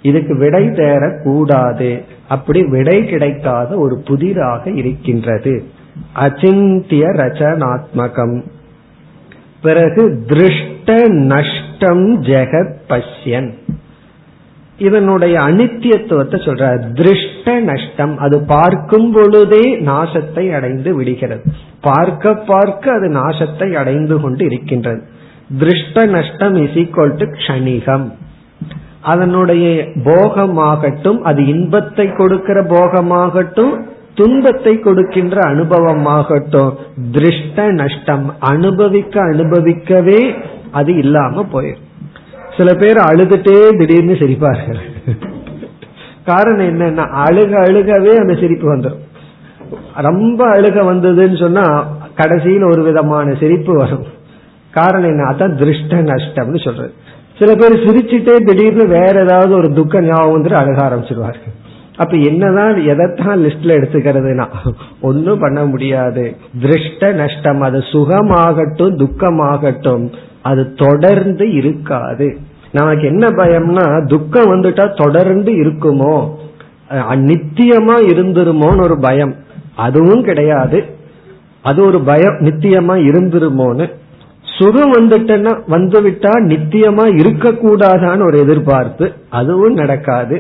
இதுக்கு 0.03 0.39
விடை 0.39 0.69
தேரக்கூடாது 0.69 2.03
அப்படி 2.29 2.65
விடை 2.65 3.05
கிடைக்காத 3.05 3.77
ஒரு 3.77 4.03
புதிராக 4.05 4.71
இருக்கின்றது. 4.71 5.65
அச்சிந்திய 6.13 7.07
ரச்சனாத்மகம் 7.07 8.45
பிறகு 9.63 10.25
திருஷ்ட 10.27 11.09
நஷ்டம் 11.09 12.23
ஜெகத் 12.23 12.75
பஷ்யன். 12.89 13.51
இதனுடைய 14.79 15.39
அனித்தியத்துவத்தை 15.39 16.39
சொல்ற 16.47 16.93
திருஷ்ட 16.93 17.61
நஷ்டம் 17.61 18.19
அது 18.19 18.45
பார்க்கும் 18.47 19.13
பொழுதே 19.13 19.81
நாசத்தை 19.81 20.55
அடைந்து 20.55 20.95
விடுகிறது. 20.95 21.43
பார்க்க 21.81 22.35
பார்க்க 22.35 22.93
அது 22.93 23.09
நாசத்தை 23.09 23.73
அடைந்து 23.73 24.21
கொண்டு 24.21 24.45
இருக்கின்றது. 24.45 25.03
திருஷ்ட 25.59 26.07
நஷ்டம் 26.07 26.55
இஸ் 26.55 26.79
ஈக்வல் 26.83 27.17
டு 27.17 27.25
க்ஷணிகம். 27.25 28.13
அதனுடைய 29.01 29.67
போகமாகட்டும் 30.05 31.21
அது 31.21 31.47
இன்பத்தை 31.47 32.13
கொடுக்கிற 32.13 32.63
போகமாகட்டும் 32.63 33.75
துன்பத்தை 34.17 34.75
கொடுக்கின்ற 34.81 35.37
அனுபவமாகட்டும் 35.51 36.73
திருஷ்ட 37.13 37.67
நஷ்டம் 37.73 38.27
அனுபவிக்க 38.53 39.15
அனுபவிக்கவே 39.23 40.21
அது 40.71 40.93
இல்லாம 40.97 41.45
போயிடும் 41.53 41.85
சில 42.57 42.69
பேர் 42.75 42.99
அழுதுட்டே 43.09 43.57
திடீர்னு 43.79 44.15
சிரிப்பார்கள். 44.21 44.81
காரணம் 46.25 46.69
என்னன்னா 46.71 47.05
அழுக 47.25 47.53
அழுகவே 47.67 48.13
அந்த 48.23 48.35
சிரிப்பு 48.43 48.67
வந்துடும் 48.75 49.05
ரொம்ப 50.09 50.41
அழுக 50.55 50.79
வந்ததுன்னு 50.91 51.39
சொன்னா 51.43 51.67
கடைசியில் 52.15 52.71
ஒரு 52.73 52.83
விதமான 52.83 53.35
சிரிப்பு 53.41 53.73
வரும். 53.77 54.07
காரணம் 54.71 55.11
என்ன? 55.11 55.27
அதான் 55.31 55.59
திருஷ்ட 55.61 56.01
நஷ்டம்னு 56.11 56.61
சொல்றது. 56.65 56.93
சில 57.39 57.51
பேர் 57.55 57.85
சிரிச்சுட்டே 57.87 58.35
திடீர்னு 58.49 58.87
வேற 58.89 59.15
ஏதாவது 59.25 59.53
ஒரு 59.55 59.69
துக்க 59.73 60.01
ஞாபகம் 60.01 60.35
வந்துட்டு 60.35 60.61
அழக 60.63 60.79
ஆரம்பிச்சிருவார்கள். 60.89 61.56
அப்ப 61.97 62.17
என்னதான் 62.29 62.75
எதைத்தான் 62.93 63.43
லிஸ்ட்ல 63.45 63.75
எடுத்துக்கிறதுனா 63.79 64.47
ஒன்னும் 65.01 65.43
பண்ண 65.45 65.61
முடியாது. 65.67 66.25
திருஷ்ட 66.63 67.13
நஷ்டம் 67.21 67.63
அது 67.69 67.79
சுகமாகட்டும் 67.93 68.99
துக்கமாகட்டும் 69.03 70.05
அது 70.43 70.65
தொடர்ந்து 70.75 71.47
இருக்காது. 71.61 72.29
நமக்கு 72.73 73.05
என்ன 73.13 73.27
பயம்னா 73.39 73.87
துக்கம் 74.07 74.51
வந்துட்டா 74.53 74.87
தொடர்ந்து 75.03 75.53
இருக்குமோ 75.63 76.17
நித்தியமா 77.29 77.97
இருந்துருமோன்னு 78.13 78.83
ஒரு 78.83 78.97
பயம். 79.01 79.35
அதுவும் 79.85 80.23
கிடையாது. 80.23 80.81
அது 81.63 81.81
ஒரு 81.85 81.99
பயம் 82.11 82.37
நித்தியமா 82.47 82.97
இருந்துருமோன்னு. 83.09 83.87
சுகம் 84.57 84.93
வந்துட்டேன்னா 84.93 85.55
வந்துவிட்டா 85.73 86.35
நித்தியமா 86.51 87.07
இருக்க 87.21 87.47
கூடாதான்னு 87.55 88.27
ஒரு 88.27 88.39
எதிர்பார்ப்பு. 88.45 89.07
அதுவும் 89.41 89.75
நடக்காது. 89.75 90.37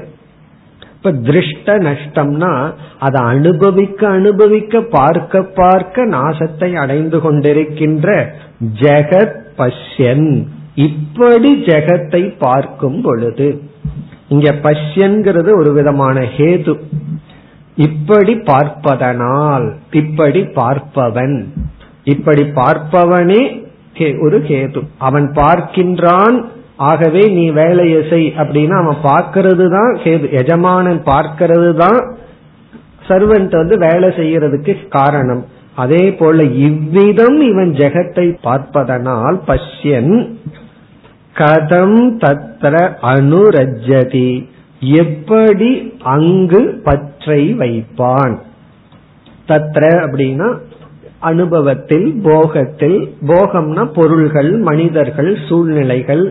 இப்ப 1.06 1.30
திருஷ்ட 1.30 1.74
நஷ்டம்னா 1.78 2.72
அதை 2.98 3.24
அனுபவிக்க 3.24 4.08
அனுபவிக்க 4.08 4.80
பார்க்க 4.80 5.42
பார்க்க 5.42 6.06
நாசத்தை 6.06 6.74
அடைந்து 6.74 7.18
கொண்டிருக்கின்ற 7.18 8.08
ஜெகத் 8.80 9.36
பஷ்யன். 9.58 10.46
இப்படி 10.74 11.50
ஜெகத்தை 11.62 12.22
பார்க்கும் 12.38 13.02
பொழுது 13.02 13.62
இங்க 14.28 14.54
பஷ்யன்கிறது 14.62 15.52
ஒரு 15.56 15.72
விதமான 15.72 16.20
ஹேது. 16.36 16.74
இப்படி 17.76 18.34
பார்ப்பதனால் 18.34 19.76
இப்படி 19.92 20.40
பார்ப்பவன். 20.40 21.38
இப்படி 22.04 22.42
பார்ப்பவனே 22.42 23.42
ஒரு 24.20 24.38
கேது 24.38 24.80
அவன் 24.98 25.30
பார்க்கின்றான் 25.30 26.36
ஆகவே 26.78 27.22
நீ 27.36 27.44
வேலையை 27.58 28.00
செய் 28.10 28.26
அப்படின்னா 28.40 28.76
அவன் 28.82 29.00
பார்க்கறது 29.10 29.66
தான் 29.76 29.92
எஜமானன் 30.40 31.00
பார்க்கறது 31.12 31.70
தான் 31.74 32.00
சர்வன்ட் 33.08 33.54
வந்து 33.60 33.76
வேலை 33.84 34.08
செய்யறதுக்கு 34.18 34.74
காரணம். 34.88 35.42
அதே 35.76 36.04
போல 36.18 36.44
இவ்விதம் 36.68 37.38
இவன் 37.50 37.72
ஜெகத்தை 37.80 38.26
பார்ப்பதனால் 38.46 39.38
பஷ்யன் 39.48 40.14
கதம் 41.36 42.00
தத்திர 42.22 42.74
அனுரஜதி 43.12 44.30
எப்படி 44.82 45.70
அங்கு 46.14 46.62
பற்றை 46.86 47.42
வைப்பான்? 47.60 48.34
தத்ர 49.48 49.82
அப்படின்னா 50.04 50.48
அனுபவத்தில் 51.20 52.08
போகத்தில் 52.22 52.98
போகம்னா 53.28 53.84
பொருள்கள் 53.98 54.52
மனிதர்கள் 54.68 55.32
சூழ்நிலைகள் 55.48 56.24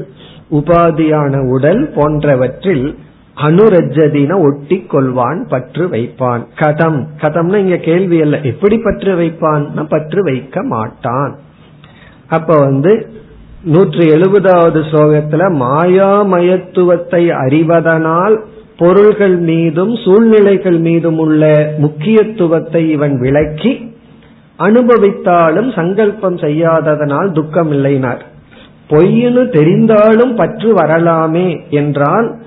உபாதியான 0.51 1.49
உடல் 1.49 1.91
போன்றவற்றில் 1.95 2.97
அனுரஜதின 3.41 4.39
ஒட்டி 4.39 4.85
கொள்வான் 4.89 5.47
பற்று 5.47 5.87
வைப்பான். 5.87 6.45
கதம். 6.55 7.05
கதம்னா 7.21 7.55
இங்க 7.55 7.77
கேள்வி 7.77 8.21
அல்ல. 8.21 8.39
எப்படி 8.41 8.77
பற்று 8.77 9.15
வைப்பான்? 9.15 9.87
பற்று 9.87 10.23
வைக்க 10.23 10.63
மாட்டான். 10.63 11.35
அப்ப 12.27 12.57
வந்து 12.57 13.09
நூற்றி 13.63 14.09
எழுபதாவது 14.09 14.81
ஸ்லோகத்துல 14.91 15.43
மாயாமயத்துவத்தை 15.53 17.29
அறிவதனால் 17.29 18.43
பொருள்கள் 18.77 19.37
மீதும் 19.37 19.95
சூழ்நிலைகள் 19.95 20.77
மீதும் 20.77 21.17
உள்ள 21.17 21.73
முக்கியத்துவத்தை 21.77 22.89
இவன் 22.89 23.19
விளக்கி 23.19 23.93
அனுபவித்தாலும் 24.59 25.75
சங்கல்பம் 25.75 26.37
செய்யாததனால் 26.37 27.31
துக்கம் 27.31 27.71
இல்லைனார் 27.71 28.21
பொய்னு 28.89 29.43
தெரிந்தாலும் 29.57 30.35
பற்று 30.35 30.73
வரலாமே 30.73 31.63
என்றால் 31.69 32.43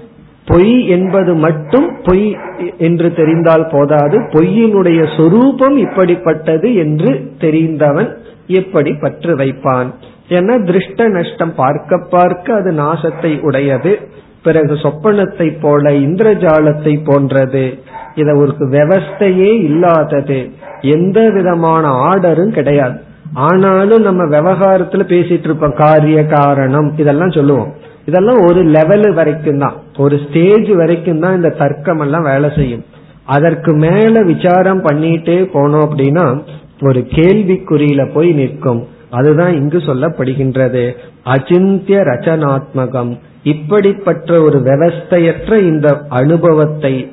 பொய் 0.47 0.87
என்பது 0.87 1.35
மட்டும் 1.35 1.89
பொய் 2.03 2.37
என்று 2.79 3.15
தெரிந்தால் 3.15 3.67
போதாது. 3.73 4.19
பொய்யினுடைய 4.19 5.01
சொரூபம் 5.17 5.77
இப்படிப்பட்டது 5.79 6.75
என்று 6.75 7.33
தெரிந்தவன் 7.39 8.17
எப்படி 8.47 8.93
பற்று 8.93 9.37
வைப்பான்? 9.37 9.91
என 10.29 10.59
திருஷ்ட 10.59 11.09
நஷ்டம் 11.09 11.55
பார்க்க 11.55 12.07
பார்க்க 12.11 12.55
அது 12.55 12.71
நாசத்தை 12.71 13.41
உடையது. 13.41 13.99
பிறகு 14.43 14.75
சொப்பனத்தை 14.75 15.61
போல 15.61 15.91
இந்திரஜாலத்தை 15.91 17.01
போன்றது. 17.05 17.79
இத 18.15 18.35
ஒரு 18.35 18.55
விவஸ்தையே 18.59 19.53
இல்லாதது. 19.63 20.51
எந்த 20.81 21.31
விதமான 21.31 21.89
ஆர்டரும் 21.89 22.53
கிடையாது. 22.53 23.01
ஆனாலும் 23.33 24.03
நம்ம 24.03 24.25
விவகாரத்துல 24.25 25.03
பேசிட்டு 25.05 25.45
இருப்போம். 25.45 25.75
காரிய 25.77 26.27
காரணம் 26.27 26.99
இதெல்லாம் 26.99 27.31
சொல்லுவோம். 27.31 27.75
இதெல்லாம் 28.05 28.39
ஒரு 28.39 28.63
லெவல் 28.63 29.15
வரைக்கும் 29.15 29.59
தான். 29.59 29.75
ஒரு 29.99 30.21
ஸ்டேஜ் 30.29 30.69
வரைக்கும் 30.69 31.21
தான் 31.21 31.37
இந்த 31.37 31.49
தர்க்கம் 31.49 32.01
எல்லாம் 32.01 32.23
வேலை 32.23 32.51
செய்யும். 32.57 32.85
அதற்கு 33.25 33.75
மேல 33.75 34.23
விசாரம் 34.23 34.85
பண்ணிட்டே 34.85 35.49
போனோம் 35.55 35.89
அப்படின்னா 35.89 36.43
ஒரு 36.81 37.01
கேள்விக்குறியில 37.01 38.13
போய் 38.13 38.33
நிற்கும். 38.33 38.89
அதுதான் 39.11 39.53
இங்கு 39.53 39.79
சொல்லப்படுகின்றது. 39.79 40.93
அச்சிந்திய 41.25 41.99
ரச்சனாத்மகம். 41.99 43.19
இப்படிப்பட்ட 43.43 44.43
ஒரு 44.43 44.59
விவஸ்தையற்ற 44.59 45.61
இந்த 45.61 46.03
அனுபவத்தை 46.09 47.13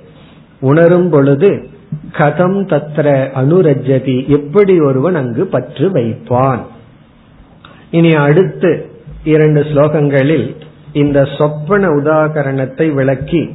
உணரும் 0.59 1.09
பொழுது 1.09 1.67
கதம் 2.11 2.59
தத்ர 2.65 3.07
அனுரஜதி. 3.35 4.27
எப்படி 4.27 4.79
ஒருவன் 4.79 5.15
அங்கு 5.15 5.45
பற்று 5.45 5.89
வைப்பான்? 5.89 6.59
இனி 7.91 8.13
அடுத்து 8.13 8.89
இரண்டு 9.23 9.61
ஸ்லோகங்களில் 9.61 10.55
இந்த 10.93 11.27
சொப்பன 11.37 11.87
உதாகரணத்தை 11.89 12.93
விளக்கி 12.93 13.49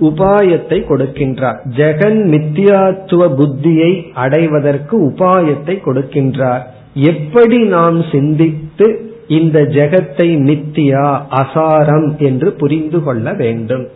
உபாயத்தை 0.00 0.78
கொடுக்கின்றார். 0.88 1.58
ஜெகன் 1.76 2.20
மித்தியாத்துவ 2.32 3.22
புத்தியை 3.38 4.12
அடைவதற்கு 4.14 5.10
உபாயத்தை 5.10 5.76
கொடுக்கின்றார். 5.86 6.62
எப்படி 6.94 7.58
நாம் 7.66 8.04
சிந்தித்து 8.12 9.10
இந்த 9.28 9.60
ஜெகத்தை 9.60 10.28
நித்தியா 10.48 11.20
அசாரம் 11.30 12.16
என்று 12.18 12.52
புரிந்து 12.52 13.02
கொள்ள 13.02 13.32
வேண்டும்? 13.32 13.88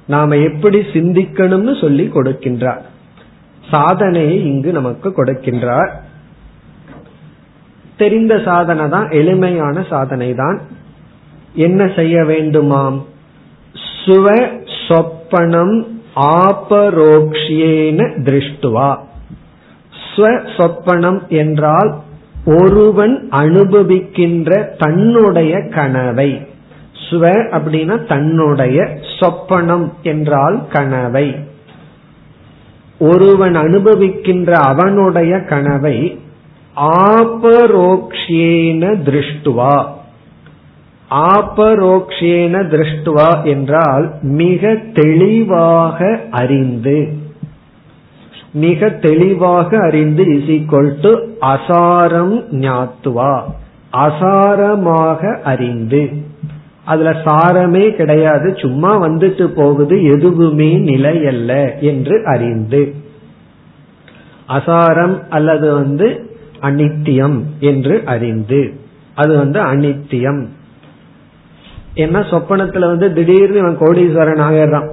நாம 0.08 0.36
எப்படி 0.36 0.80
சிந்திக்கணும்னு 0.80 1.80
சொல்லி 1.80 2.10
கொடுக்கின்றார். 2.14 2.82
சாதனையை 3.72 4.46
இங்கு 4.46 4.72
நமக்கு 4.72 5.10
கொடுக்கின்றார். 5.10 5.90
தெரிந்த 7.98 8.42
சாதனை 8.46 8.90
தான் 8.90 9.10
எளிமையான 9.10 9.86
சாதனை 9.90 10.34
தான். 10.34 10.62
என்ன 11.54 11.92
செய்ய 11.96 12.22
வேண்டுமாம்? 12.22 13.02
சுவ 14.06 14.50
சொப்பனம் 14.88 15.86
ஆபரோக்ஷியேன 16.16 18.24
திருஷ்டுவா. 18.24 18.98
சொப்பனம் 20.58 21.28
என்றால் 21.28 21.96
ஒருவன் 22.46 23.30
அனுபவிக்கின்ற 23.32 24.76
தன்னுடைய 24.78 25.68
கனவை. 25.68 26.48
ஸ்வ 27.10 27.24
அப்படின்னா 27.52 28.08
தன்னுடைய 28.08 28.98
சொப்பனம் 29.20 29.92
என்றால் 30.02 30.68
கனவை. 30.72 31.36
ஒருவன் 33.00 33.56
அனுபவிக்கின்ற 33.56 34.52
அவனுடைய 34.52 35.40
கனவை 35.40 36.20
ஆபரோக்ஷேன 36.76 38.04
திருஷ்டுவா. 39.06 39.86
ஆபரோக்ஷேன 41.10 42.64
திருஷ்டுவா 42.68 43.44
என்றால் 43.44 44.14
மிக 44.22 44.76
தெளிவாக 44.94 46.20
அறிந்து 46.32 47.26
மிக 48.58 48.90
தெளிவாக 48.90 49.78
அறிந்து 49.78 50.24
இஸ் 50.36 50.50
ஈக்வல் 50.50 50.94
டு 51.02 51.12
அசாரம் 51.42 52.36
ஞாத்துவா. 52.52 53.42
அசாரமாக 53.94 55.42
அறிந்து. 55.42 56.10
அதுல 56.86 57.10
சாரமே 57.10 57.96
கிடையாது. 57.96 58.58
சும்மா 58.58 59.02
வந்துட்டு 59.02 59.44
போகுது 59.44 60.04
எதுவுமே 60.04 60.78
நிலையல்ல 60.78 61.80
என்று 61.80 62.26
அறிந்து. 62.26 62.94
அசாரம் 64.50 65.16
அல்லது 65.30 65.74
வந்து 65.74 66.30
அனித்தியம் 66.62 67.42
என்று 67.60 68.02
அறிந்து. 68.06 68.74
அது 69.16 69.38
வந்து 69.38 69.60
அனித்தியம். 69.62 70.46
என்ன 71.94 72.20
சொப்பனத்துல 72.20 72.80
வந்து 72.80 73.14
திடீர்னு 73.14 73.58
இவன் 73.58 73.78
கோடீஸ்வரன் 73.78 74.40
ஆகிறான் 74.40 74.90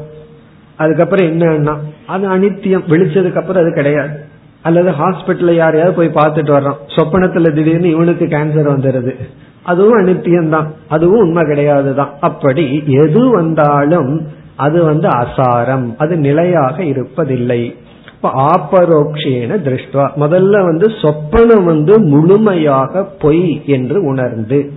அதுக்கப்புறம் 0.76 1.26
என்னன்னா 1.26 1.74
அது 2.06 2.28
அனித்தியம். 2.28 2.86
விழிச்சதுக்கு 2.88 3.40
அப்புறம் 3.42 3.62
அது 3.62 3.72
கிடையாது. 3.74 4.14
அல்லது 4.62 4.90
ஹாஸ்பிட்டல்ல 4.90 5.52
யாரையாவது 5.52 5.96
போய் 5.96 6.16
பார்த்துட்டு 6.20 6.52
வர்றான். 6.56 6.78
சொப்பனத்துல 6.96 7.52
திடீர்னு 7.54 7.90
இவனுக்கு 7.90 8.24
கேன்சர் 8.24 8.74
வந்துடுது 8.74 9.14
அதுவும் 9.62 10.06
அனித்தியம் 10.06 10.48
தான் 10.48 10.72
அதுவும் 10.88 11.18
உண்மை 11.18 11.44
கிடையாது 11.46 11.94
தான் 11.94 12.12
அப்படி 12.20 12.82
எது 12.86 13.30
வந்தாலும் 13.30 14.26
அது 14.56 14.84
வந்து 14.84 15.08
அசாரம். 15.08 15.94
அது 15.98 16.16
நிலையாக 16.16 16.82
இருப்பதில்லை. 16.82 17.74
இப்ப 18.14 18.50
ஆப்பரோக்ஷேன 18.52 19.56
திருஷ்டுவா. 19.66 20.06
முதல்ல 20.16 20.64
வந்து 20.64 20.86
சொப்பனம் 21.02 21.64
வந்து 21.64 22.00
முழுமையாக 22.00 23.02
பொய் 23.18 23.62
என்று 23.66 24.04
உணர்ந்து. 24.04 24.72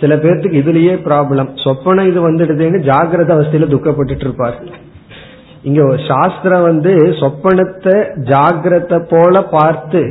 சில 0.00 0.16
பேர்த்துக்கு 0.16 0.60
இதுலயே 0.62 0.94
ப்ராப்ளம் 1.04 1.48
சொப்பனம் 1.64 2.08
இது 2.08 2.30
வந்துடுதுன்னு 2.30 2.78
ஜாகிரத 2.90 3.30
அவஸ்தையில 3.36 3.68
துக்கப்பட்டு 3.68 4.20
இருப்பார். 4.20 4.58
இங்க 5.64 5.82
சாஸ்திரம் 6.08 6.64
வந்து 6.64 6.92
சொப்பனத்தை 7.20 7.94
ஜாகிரத 8.30 8.94
போல 9.12 9.40
பார்த்து 9.52 10.02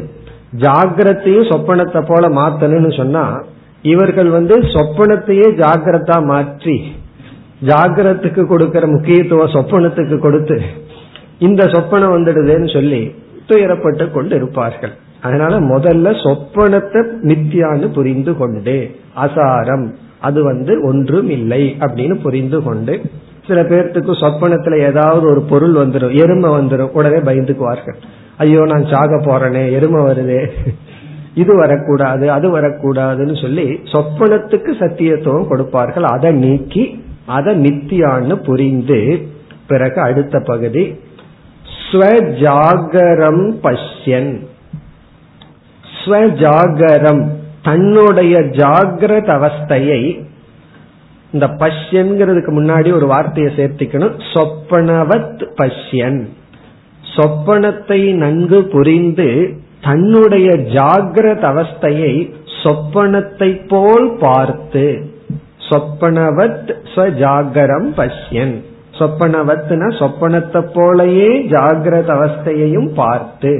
ஜாகிரத்தையும் 0.63 1.49
சொப்பனத்தை 1.51 2.01
போல 2.03 2.23
மாத்தணும்னு 2.37 2.91
சொன்னா 2.97 3.25
இவர்கள் 3.83 4.29
வந்து 4.29 4.55
சொப்பனத்தையே 4.73 5.47
ஜாகிரதா 5.59 6.17
மாற்றி 6.29 6.75
ஜாகிரத்துக்கு 7.65 8.43
கொடுக்கிற 8.45 8.85
முக்கியத்துவம் 8.87 9.53
சொப்பனத்துக்கு 9.55 10.17
கொடுத்து 10.19 10.57
இந்த 11.39 11.63
சொப்பனம் 11.73 12.15
வந்துடுதுன்னு 12.15 12.69
சொல்லி 12.73 13.01
துயரப்பட்டு 13.49 14.05
கொண்டு 14.11 14.33
இருப்பார்கள் 14.35 14.93
அதனால 15.23 15.53
முதல்ல 15.69 16.07
சொப்பனத்தை 16.23 17.01
நித்தியான்னு 17.29 17.87
புரிந்து 17.91 18.31
கொண்டு 18.35 18.75
அசாரம் 19.23 19.85
அது 20.21 20.39
வந்து 20.43 20.73
ஒன்றும் 20.83 21.29
இல்லை 21.29 21.63
அப்படின்னு 21.81 22.15
புரிந்து 22.21 22.59
கொண்டு 22.65 22.93
சில 23.47 23.61
பேர்த்துக்கு 23.61 24.13
சொப்பனத்துல 24.23 24.75
ஏதாவது 24.89 25.25
ஒரு 25.31 25.41
பொருள் 25.51 25.75
வந்துடும் 25.75 26.13
எருமை 26.23 26.49
வந்துடும் 26.49 26.93
உடனே 26.97 27.19
பயந்துக்குவார்கள். 27.29 27.97
ஐயோ 28.37 28.61
நான் 28.65 28.85
சாக 28.85 29.17
போறேனே 29.25 29.63
எருமை 29.71 30.01
வருதே. 30.01 30.41
இது 31.41 31.51
வரக்கூடாது 31.55 32.25
அது 32.31 32.47
வரக்கூடாதுன்னு 32.57 33.35
சொல்லி 33.41 33.67
சொப்பனத்துக்கு 33.93 34.71
சத்தியத்துவம் 34.81 35.47
கொடுப்பார்கள். 35.47 36.07
அதை 36.15 36.31
நீக்கி 36.43 36.83
அதை 37.25 37.51
நித்தியான்னு 37.65 38.35
புரிந்து 38.45 38.99
பிறகு 39.67 39.99
அடுத்த 40.01 40.39
பகுதி 40.39 40.83
ஸ்வஜாகரம் 41.83 43.45
பஷ்யன். 43.65 44.33
ஸ்வஜாகரம் 45.99 47.23
தன்னுடைய 47.63 48.35
ஜாகிரத 48.59 49.29
அவஸ்தையை 49.39 50.01
இந்த 51.33 51.47
பஷ்யன்கிறதுக்கு 51.47 52.51
முன்னாடி 52.59 52.89
ஒரு 52.95 53.07
வார்த்தையை 53.07 53.53
சேர்த்திக்கணும். 53.55 54.15
சொப்பனவத் 54.33 55.43
பஷ்யன். 55.57 56.21
சொப்பனத்தை 57.15 57.99
நன்கு 58.13 58.63
புரிந்து 58.63 59.29
தன்னுடைய 59.81 60.49
ஜாகிரத 60.51 61.43
அவஸ்தையை 61.53 62.13
சொப்பனத்தை 62.63 63.49
போல் 63.67 64.17
பார்த்து 64.19 64.85
சொப்பனவத் 65.69 66.71
ஸ்வஜாகரம் 66.95 67.89
பஷ்யன். 67.97 68.55
சொப்பனவத்னா 68.99 69.87
சொப்பனத்தை 69.99 70.61
போலயே 70.75 71.31
ஜாகிரத 71.53 72.09
அவஸ்தையையும் 72.17 72.91
பார்த்து 72.93 73.53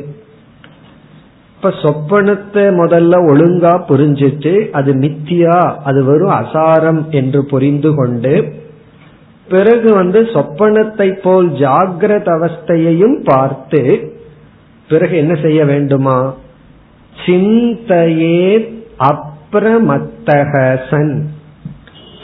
இப்ப 1.64 1.82
சொப்பனத்தை 1.82 2.54
முதல்ல 2.54 3.32
ஒழுங்கா 3.32 3.84
புரிஞ்சிட்டு 3.88 4.70
அது 4.70 4.94
நித்தியா 4.94 5.80
அது 5.84 6.04
வெறும் 6.04 6.30
அசாரம் 6.30 7.10
என்று 7.10 7.46
புரிந்து 7.46 7.96
கொண்டு 7.96 8.54
பிறகு 9.50 9.94
வந்து 9.94 10.22
சொப்பனத்தை 10.22 11.22
போல் 11.22 11.50
ஜாகிரத 11.50 12.28
அவஸ்தையையும் 12.28 13.24
பார்த்து 13.24 14.14
பிறகு 14.90 15.18
என்ன 15.18 15.38
செய்ய 15.42 15.66
வேண்டுமா? 15.66 16.34
சிந்தையே 17.26 18.70
அப்ரமத்தகசன். 19.00 21.24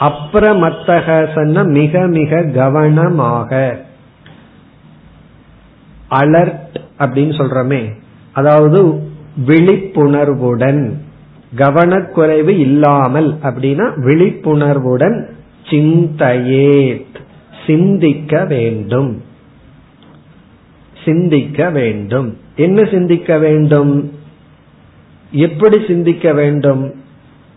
அப்ரமத்தகசன் 0.00 1.66
மிக 1.66 2.06
மிக 2.06 2.42
கவனமாக. 2.42 3.76
அலர்ட் 6.10 6.76
அப்படின்னு 6.98 7.34
சொல்றமே. 7.38 7.92
அதாவது 8.32 9.08
விழிப்புணர்வுடன். 9.46 11.02
கவனக்குறைவு 11.56 12.58
இல்லாமல் 12.58 13.34
அப்படின்னா 13.42 14.00
விழிப்புணர்வுடன் 14.00 15.26
சிந்தையே 15.70 17.06
சிந்திக்க 17.66 18.44
வேண்டும். 18.44 19.22
சிந்திக்க 21.04 21.70
வேண்டும். 21.70 22.36
என்ன 22.56 22.84
சிந்திக்க 22.84 23.38
வேண்டும்? 23.38 24.12
எப்படி 25.30 25.84
சிந்திக்க 25.86 26.32
வேண்டும்? 26.32 26.94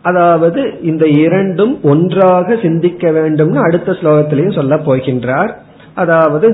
அதாவது 0.02 0.82
இந்த 0.82 1.08
இரண்டும் 1.08 1.84
ஒன்றாக 1.84 2.56
சிந்திக்க 2.62 3.12
வேண்டும்னு 3.12 3.56
அடுத்த 3.56 3.92
ஸ்லோகத்திலையும் 3.92 4.54
சொல்ல 4.54 4.76
போகின்றார். 4.76 5.52
அதாவது 5.94 6.50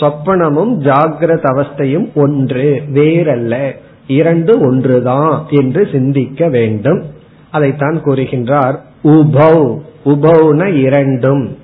சொப்பனமும் 0.00 0.72
ஜாகிரத 0.80 1.44
அவஸ்தையும் 1.52 2.12
ஒன்று 2.14 2.82
வேறல்ல. 2.94 3.76
இரண்டு 4.10 4.60
ஒன்றுதான் 4.60 5.46
என்று 5.50 5.88
சிந்திக்க 5.92 6.48
வேண்டும். 6.48 7.02
அதைத்தான் 7.50 8.02
கூறுகின்றார் 8.04 8.78
உபௌ. 9.04 9.80
உபௌன 10.04 10.74
இரண்டும். 10.74 11.58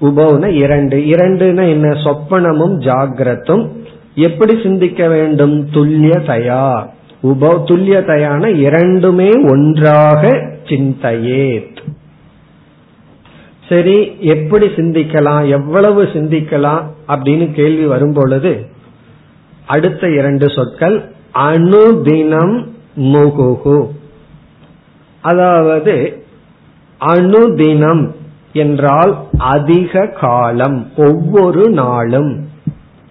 உபௌன 0.00 0.46
இரண்டு. 0.46 1.06
இரண்டுன 1.06 1.66
என்ன? 1.66 1.88
சொப்பனமும் 1.88 2.80
ஜாகிரத்தும். 2.80 3.68
எப்படி 4.14 4.60
சிந்திக்க 4.62 5.08
வேண்டும்? 5.08 5.68
துல்லியதயா. 5.70 6.86
உபௌ 7.22 7.60
துல்லியதையான 7.64 8.56
இரண்டுமே 8.56 9.30
ஒன்றாக 9.30 10.28
சிந்தையே 10.64 11.66
சரி 13.68 14.16
எப்படி 14.20 14.66
சிந்திக்கலாம்? 14.66 15.48
எவ்வளவு 15.48 16.02
சிந்திக்கலாம்? 16.04 16.82
அப்படின்னு 17.08 17.52
கேள்வி 17.52 17.84
வரும் 17.84 18.12
பொழுது 18.12 18.74
அடுத்த 19.66 20.10
இரண்டு 20.10 20.50
சொற்கள் 20.50 21.10
அணுதினம் 21.34 22.66
முகுகு 22.96 23.86
அதாவது 25.20 26.24
அணுதினம் 27.00 28.10
என்றால் 28.52 29.26
அதிக 29.38 30.06
காலம் 30.06 30.90
ஒவ்வொரு 30.96 31.70
நாளும். 31.70 32.48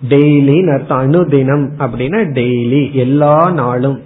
டெய்லி 0.10 0.72
அர்த்தம் 0.72 1.12
அணுதினம் 1.12 1.70
அப்படின்னா 1.78 2.20
டெய்லி 2.34 2.92
எல்லா 2.92 3.52
நாளும். 3.52 4.02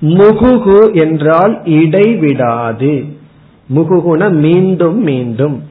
முகுகு 0.00 0.94
என்றால் 0.94 1.60
இடைவிடாது. 1.64 3.04
முகுகுன 3.74 4.30
மீண்டும் 4.30 5.02
மீண்டும். 5.02 5.69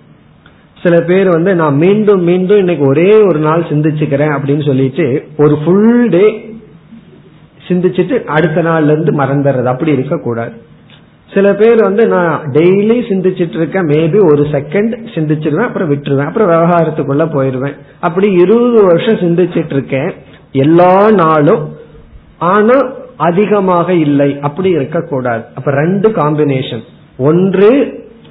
சில 0.84 1.02
பேர் 1.02 1.30
வந்து 1.30 1.56
நான் 1.56 1.76
மீண்டும் 1.76 2.22
மீண்டும் 2.22 2.58
இன்னைக்கு 2.58 2.86
ஒரே 2.86 3.22
ஒரு 3.22 3.40
நாள் 3.40 3.62
சிந்திச்சுக்கிறேன் 3.62 4.36
அப்படின்னு 4.36 4.66
சொல்லிட்டு 4.66 5.28
ஒரு 5.38 5.58
ஃபுல் 5.66 6.10
டே 6.10 6.56
சிந்திச்சுட்டு 7.68 8.24
அடுத்த 8.24 8.62
நாள்ல 8.62 8.92
இருந்து 8.92 9.12
மறந்துடுறது. 9.12 9.64
அப்படி 9.64 9.92
இருக்க 9.92 10.18
கூடாது 10.18 10.52
சில 11.34 11.54
பேர் 11.54 11.82
வந்து 11.82 12.08
நான் 12.08 12.44
டெய்லி 12.44 12.96
சிந்திச்சிட்டு 13.10 13.56
இருக்கேன். 13.56 13.86
மேபி 13.86 14.20
ஒரு 14.32 14.44
செகண்ட் 14.44 14.94
சிந்திச்சிருவேன் 15.16 15.68
அப்புறம் 15.68 15.92
விட்டுருவேன் 15.92 16.26
அப்புறம் 16.26 16.50
விவகாரத்துக்குள்ள 16.50 17.26
போயிருவேன். 17.36 17.76
அப்படி 18.00 18.32
இருபது 18.32 18.84
வருஷம் 18.84 19.20
சிந்திச்சிட்டு 19.20 19.74
இருக்கேன் 19.74 20.14
எல்லா 20.52 21.12
நாளும். 21.12 21.76
ஆனா 22.38 22.78
அதிகமாக 23.18 23.94
இல்லை. 23.94 24.40
அப்படி 24.40 24.70
இருக்கக்கூடாது. 24.70 25.44
அப்ப 25.56 25.72
ரெண்டு 25.72 26.10
காம்பினேஷன் 26.10 26.82
ஒன்று 27.18 27.70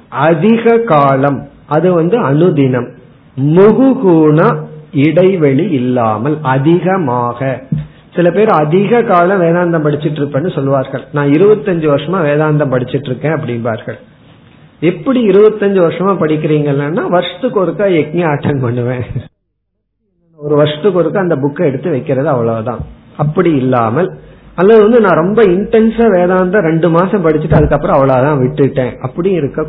அதிக 0.09 0.77
காலம். 0.77 1.47
அது 1.75 1.87
வந்து 1.99 2.17
அனுதினம். 2.29 2.89
முகுகூண 3.55 4.39
இடைவெளி 5.05 5.65
இல்லாமல் 5.79 6.35
அதிகமாக. 6.53 7.39
சில 8.15 8.29
பேர் 8.35 8.51
அதிக 8.61 9.01
காலம் 9.09 9.41
வேதாந்தம் 9.41 9.83
படிச்சிட்டு 9.85 10.19
இருப்பேன்னு 10.21 10.51
சொல்லுவார்கள். 10.55 11.03
நான் 11.17 11.33
இருபத்தஞ்சு 11.35 11.87
வருஷமா 11.93 12.19
வேதாந்தம் 12.27 12.73
படிச்சிட்டு 12.73 13.09
இருக்கேன் 13.11 13.35
அப்படிம்பார்கள். 13.37 13.97
எப்படி 14.91 15.19
இருபத்தஞ்சு 15.29 15.79
வருஷமா 15.85 16.13
படிக்கிறீங்கன்னா 16.21 17.03
வருஷத்துக்கு 17.15 17.59
ஒருக்கா 17.63 17.87
யக்ஞ 17.97 18.21
அட்டன் 18.33 18.61
பண்ணுவேன். 18.61 19.05
ஒரு 20.39 20.55
வருஷத்துக்கு 20.55 20.99
ஒருக்கா 21.01 21.25
அந்த 21.25 21.37
புக்கை 21.43 21.63
எடுத்து 21.69 21.89
வைக்கிறது 21.89 22.29
அவ்வளவுதான். 22.29 22.81
அப்படி 23.17 23.51
இல்லாமல் 23.63 24.09
அல்லது 24.55 24.79
வந்து 24.85 24.99
நான் 25.05 25.21
ரொம்ப 25.23 25.41
இன்டென்ஸா 25.55 26.05
வேதாந்தம் 26.15 26.67
ரெண்டு 26.69 26.87
மாசம் 26.89 27.25
படிச்சுட்டு 27.25 27.59
அதுக்கப்புறம் 27.59 27.97
அவ்வளவுதான் 27.97 28.41
விட்டுட்டேன். 28.43 28.93
அப்படி 29.07 29.29
இருக்க 29.31 29.61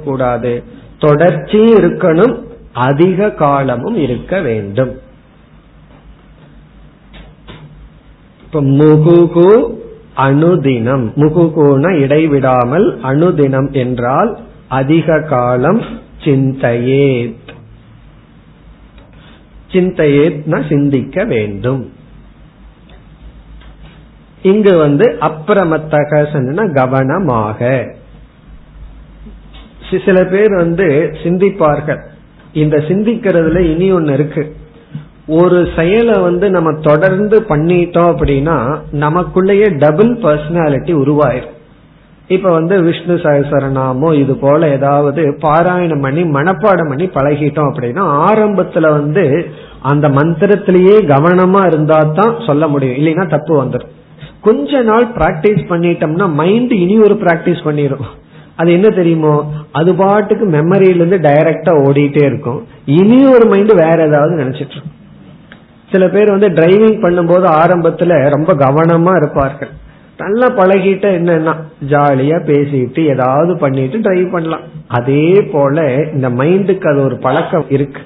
கூடாது 1.00 1.26
தொடர்ச்சியும் 1.26 1.74
இருக்கணும் 1.74 2.42
அதிக 2.72 3.30
காலமும் 3.30 3.96
இருக்க 3.96 4.40
வேண்டும். 4.40 5.00
இப்ப 8.42 8.62
முகுகு 8.62 9.78
அனுதினம். 10.16 11.12
முகுகுன 11.16 11.98
இடைவிடாமல் 11.98 13.00
அணுதினம் 13.00 13.70
என்றால் 13.70 14.38
அதிக 14.68 15.20
காலம் 15.20 15.82
சிந்தையேத். 16.18 17.54
சிந்தையேத்னா 19.72 20.68
சிந்திக்க 20.68 21.24
வேண்டும். 21.24 21.92
இங்கு 24.42 24.76
வந்து 24.76 25.16
அப்பிரமத்தக 25.20 26.72
கவனமாக. 26.72 27.94
சில 30.04 30.24
பேர் 30.24 30.54
வந்து 30.54 31.10
சிந்திப்பார்கள். 31.22 32.00
இந்த 32.52 32.76
சிந்திக்கிறதுல 32.76 33.58
இனி 33.58 33.92
ஒன்னு 33.92 34.12
இருக்கு. 34.12 34.54
ஒரு 35.26 35.68
செயலை 35.76 36.20
வந்து 36.20 36.50
நம்ம 36.50 36.72
தொடர்ந்து 36.72 37.40
பண்ணிட்டோம் 37.40 38.10
அப்படின்னா 38.12 38.78
நமக்குள்ளேயே 38.92 39.78
டபுள் 39.78 40.12
பர்சனாலிட்டி 40.16 40.92
உருவாயிரும். 40.94 41.56
இப்ப 42.28 42.52
வந்து 42.52 42.82
விஷ்ணு 42.82 43.14
சகசரநாமோ 43.14 44.14
இது 44.14 44.36
போல 44.36 44.68
ஏதாவது 44.68 45.22
பாராயணம் 45.42 46.00
பண்ணி 46.00 46.22
மனப்பாடம் 46.22 46.88
பண்ணி 46.88 47.06
பழகிட்டோம் 47.14 47.70
அப்படின்னா 47.70 48.04
ஆரம்பத்துல 48.30 48.90
வந்து 48.90 49.46
அந்த 49.82 50.08
மந்திரத்திலேயே 50.08 50.96
கவனமா 51.04 51.66
இருந்தா 51.66 51.98
தான் 52.14 52.36
சொல்ல 52.46 52.68
முடியும். 52.68 52.96
இல்லைன்னா 52.96 53.28
தப்பு 53.28 53.64
வந்துடும் 53.64 53.92
கொஞ்ச 54.40 54.82
நாள் 54.82 55.06
பிராக்டிஸ் 55.06 55.64
பண்ணிட்டோம்னா 55.68 56.32
மைண்ட் 56.32 56.72
இனி 56.72 56.98
ஒரு 56.98 57.14
பிராக்டிஸ் 57.14 57.64
பண்ணிடும் 57.64 58.06
அது 58.60 58.72
என்ன 58.72 58.88
தெரியுமோ? 58.88 59.34
அது 59.72 59.90
பாட்டுக்கு 59.94 60.46
மெமரியில 60.46 61.00
இருந்து 61.00 61.18
டைரக்டா 61.18 61.72
ஓடிட்டே 61.86 62.24
இருக்கும். 62.24 62.66
இனி 62.84 63.18
ஒரு 63.26 63.46
மைண்ட் 63.46 63.72
வேற 63.72 64.06
ஏதாவது 64.06 64.44
நினைச்சிட்டு 64.44 64.70
இருக்கும். 64.70 64.98
சில 65.92 66.08
பேர் 66.08 66.30
வந்து 66.30 66.48
டிரைவிங் 66.48 67.02
பண்ணும்போது 67.04 67.46
ஆரம்பத்துல 67.60 68.30
ரொம்ப 68.36 68.54
கவனமா 68.54 69.16
இருப்பார்கள். 69.16 69.70
நல்லா 70.18 70.46
பழகிட்ட 70.46 71.06
என்னன்னா 71.18 71.54
ஜாலியா 71.88 72.38
பேசிட்டு 72.48 73.00
ஏதாவது 73.04 73.56
பண்ணிட்டு 73.56 74.00
டிரைவ் 74.00 74.32
பண்ணலாம். 74.32 74.66
அதே 74.88 75.48
போல 75.52 75.94
இந்த 76.12 76.30
மைண்டுக்கு 76.30 76.90
அது 76.92 77.04
ஒரு 77.04 77.18
பழக்கம் 77.18 77.66
இருக்கு. 77.68 78.02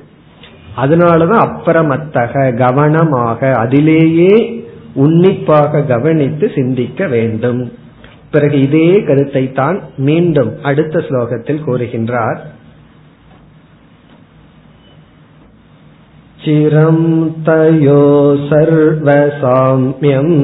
அதனாலதான் 0.77 1.45
அப்புறமத்தக 1.47 2.57
கவனமாக 2.57 3.53
அதிலேயே 3.55 4.63
உன்னிப்பாக 4.95 5.83
கவனித்து 5.83 6.51
சிந்திக்க 6.55 7.07
வேண்டும். 7.07 7.63
பிறகு 8.34 8.58
இதே 8.68 8.88
கருத்தை 9.08 9.44
தான் 9.54 9.78
மீண்டும் 10.08 10.52
அடுத்த 10.70 11.00
ஸ்லோகத்தில் 11.10 11.66
கூறுகின்றார் 11.68 12.40
चिरं 16.40 17.00
तयो 17.46 18.04
सर्वसाम्यम् 18.50 20.36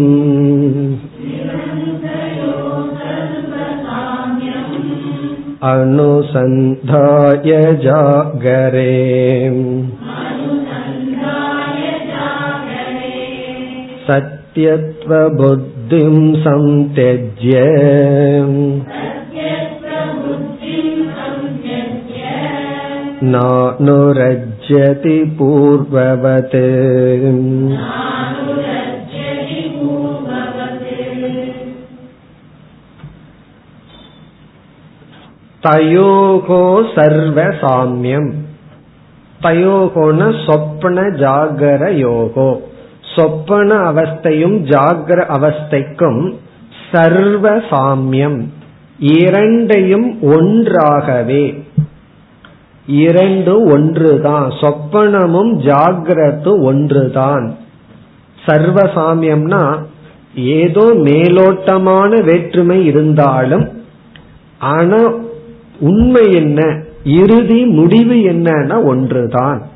अनुसन्धाय 6.15 7.51
जागरे 7.83 8.91
सत्यत्वबुद्धिं 14.87 15.78
संत्यज्य 16.43 17.51
नानुरज्यति 23.47 25.17
पूर्ववत् 25.37 26.55
தயோகோ 35.63 36.63
சர்வ 36.95 37.39
சாமியம் 37.61 38.29
தயோகோன 39.45 40.21
சொப்பன 40.45 40.97
ஜாகர 41.21 41.83
யோகோ 41.97 42.49
சொப்பன 43.16 43.92
அவஸ்தையும் 43.92 44.56
ஜாகிர 44.64 45.24
அவஸ்தைக்கும் 45.38 46.34
சர்வ 46.92 47.56
சாமியம். 47.56 48.44
இரண்டையும் 48.98 50.22
ஒன்றாகவே. 50.22 51.64
இரண்டு 52.86 53.62
ஒன்றுதான். 53.62 54.50
சொப்பனமும் 54.50 55.58
ஜாகிரத்து 55.58 56.62
ஒன்றுதான். 56.62 57.56
சர்வசாமியம்னா 58.46 59.78
ஏதோ 60.34 60.80
மேலோட்டமான 60.80 62.22
வேற்றுமை 62.22 62.84
இருந்தாலும் 62.86 63.82
ஆனா 64.58 65.14
உண்மை 65.80 66.32
என்ன? 66.32 66.82
இறுதி 67.04 67.64
முடிவு 67.64 68.14
என்னன்னா 68.14 68.84
ஒன்றுதான். 68.84 69.68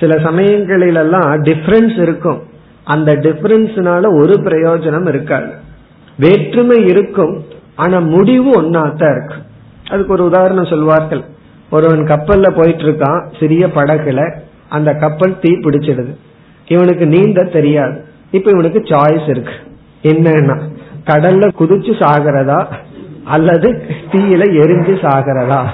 சில 0.00 0.18
சமயங்களிலெல்லாம் 0.18 1.42
டிஃபரன்ஸ் 1.42 2.02
இருக்கும். 2.02 2.46
அந்த 2.88 3.12
டிஃபரன்ஸ்னால 3.14 4.04
ஒரு 4.20 4.34
பிரயோஜனம் 4.42 5.08
இருக்காது. 5.08 5.50
வேற்றுமை 6.18 6.84
இருக்கும் 6.84 7.34
ஆனா 7.76 7.98
முடிவு 7.98 8.62
ஒன்னாத்தான் 8.62 9.10
இருக்கு. 9.16 9.36
அதுக்கு 9.90 10.12
ஒரு 10.12 10.24
உதாரணம் 10.24 10.64
சொல்வார்கள். 10.64 11.22
ஒருவன் 11.70 12.02
கப்பல்ல 12.02 12.50
போயிட்டு 12.50 12.82
இருக்கான் 12.82 13.40
சிறிய 13.40 13.66
படகுல 13.66 14.20
அந்த 14.68 14.94
கப்பல் 14.94 15.38
தீ 15.38 15.50
பிடிச்சிடுது. 15.54 16.14
இவனுக்கு 16.68 17.06
நீந்த 17.06 17.44
தெரியாது. 17.44 18.04
இப்ப 18.30 18.50
இவனுக்கு 18.50 18.78
சாய்ஸ் 18.78 19.28
இருக்கு. 19.28 19.54
என்னன்னா 20.02 20.56
கடல்ல 21.06 21.50
குதிச்சு 21.60 21.92
சாகிறதா 22.02 22.66
அல்லது 23.24 23.68
தீயில 24.12 24.42
எரிஞ்சு 24.62 24.94
சாகிறதா? 25.04 25.66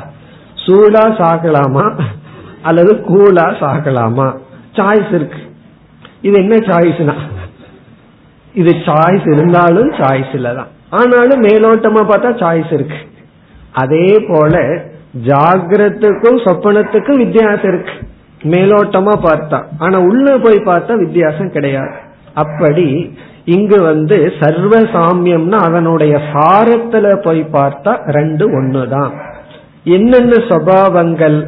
சூடா 0.67 1.05
சாகலாமா 1.21 2.01
அல்லது 2.63 2.93
கூலா 2.95 3.47
சாகலாமா? 3.61 4.39
சாய்ஸ் 4.73 5.15
இருக்கு. 5.15 5.39
இது 6.27 6.37
என்ன 6.43 6.57
சாய்ஸ்னா 6.69 7.15
இது 8.55 8.73
சாய்ஸ் 8.87 9.27
இருந்தாலும் 9.33 9.91
சாய்ஸ் 10.01 10.33
இல்லதான் 10.39 10.71
ஆனாலும் 10.99 11.43
மேலோட்டமா 11.43 12.03
பார்த்தா 12.11 12.31
சாய்ஸ் 12.43 12.73
இருக்கு. 12.73 12.99
அதே 13.83 14.09
போல 14.29 14.55
ஜாகிரத்துக்கும் 15.29 16.39
சொப்பனத்துக்கும் 16.45 17.21
வித்தியாசம் 17.23 17.71
இருக்கு. 17.73 17.95
மேலோட்டமா 18.53 19.15
பார்த்தா. 19.27 19.59
ஆனா 19.79 19.99
உள்ள 20.09 20.27
போய் 20.39 20.59
பார்த்தா 20.69 20.95
வித்தியாசம் 20.99 21.51
கிடையாது. 21.51 21.95
அப்படி 22.43 22.87
இங்கு 23.57 23.79
வந்து 23.83 24.17
சர்வ 24.41 24.75
சாமியம்னா 24.95 25.59
அதனுடைய 25.69 26.15
சாரத்துல 26.33 27.07
போய் 27.27 27.43
பார்த்தா 27.53 27.93
ரெண்டு 28.19 28.45
ஒண்ணுதான். 28.59 29.13
என்னென்ன 29.97 30.35
சுவாவங்கள் 30.51 31.39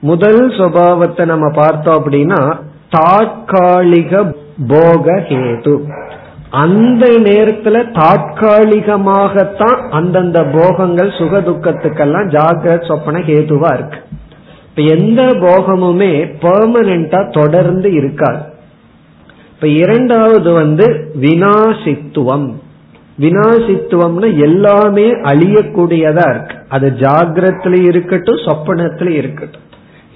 முதல் 0.00 0.42
சுவாவத்தை 0.58 1.24
நம்ம 1.26 1.46
பார்த்தோம் 1.54 1.98
அப்படின்னா 1.98 2.40
தாற்காலிக 2.90 4.34
போக 4.68 5.12
ஹேது 5.28 5.74
அந்த 6.50 7.06
நேரத்துல 7.06 7.76
தாற்காலிகமாகத்தான் 7.98 9.88
அந்தந்த 9.90 10.44
போகங்கள் 10.44 11.10
சுக 11.18 11.40
துக்கத்துக்கெல்லாம் 11.40 12.28
ஜாகிரத் 12.34 12.86
சொப்பன 12.86 13.18
ஹேதுவா 13.18 13.72
இருக்கு. 13.74 13.98
இப்ப 14.68 14.94
எந்த 14.96 15.22
போகமுமே 15.22 16.12
பெர்மனண்டா 16.42 17.20
தொடர்ந்து 17.32 17.92
இருக்காது. 17.92 18.42
இப்ப 19.54 19.68
இரண்டாவது 19.68 20.52
வந்து 20.52 21.12
வினாசித்துவம் 21.20 22.48
வினாசித்துவம்னா 23.20 24.28
எல்லாமே 24.40 25.06
அழியக்கூடியதா 25.30 26.26
இருக்கு. 26.30 26.56
அது 26.68 26.92
ஜாகிரத்திலயும் 26.98 27.88
இருக்கட்டும் 27.88 28.44
சொப்பனத்திலயும் 28.46 29.20
இருக்கட்டும். 29.22 29.66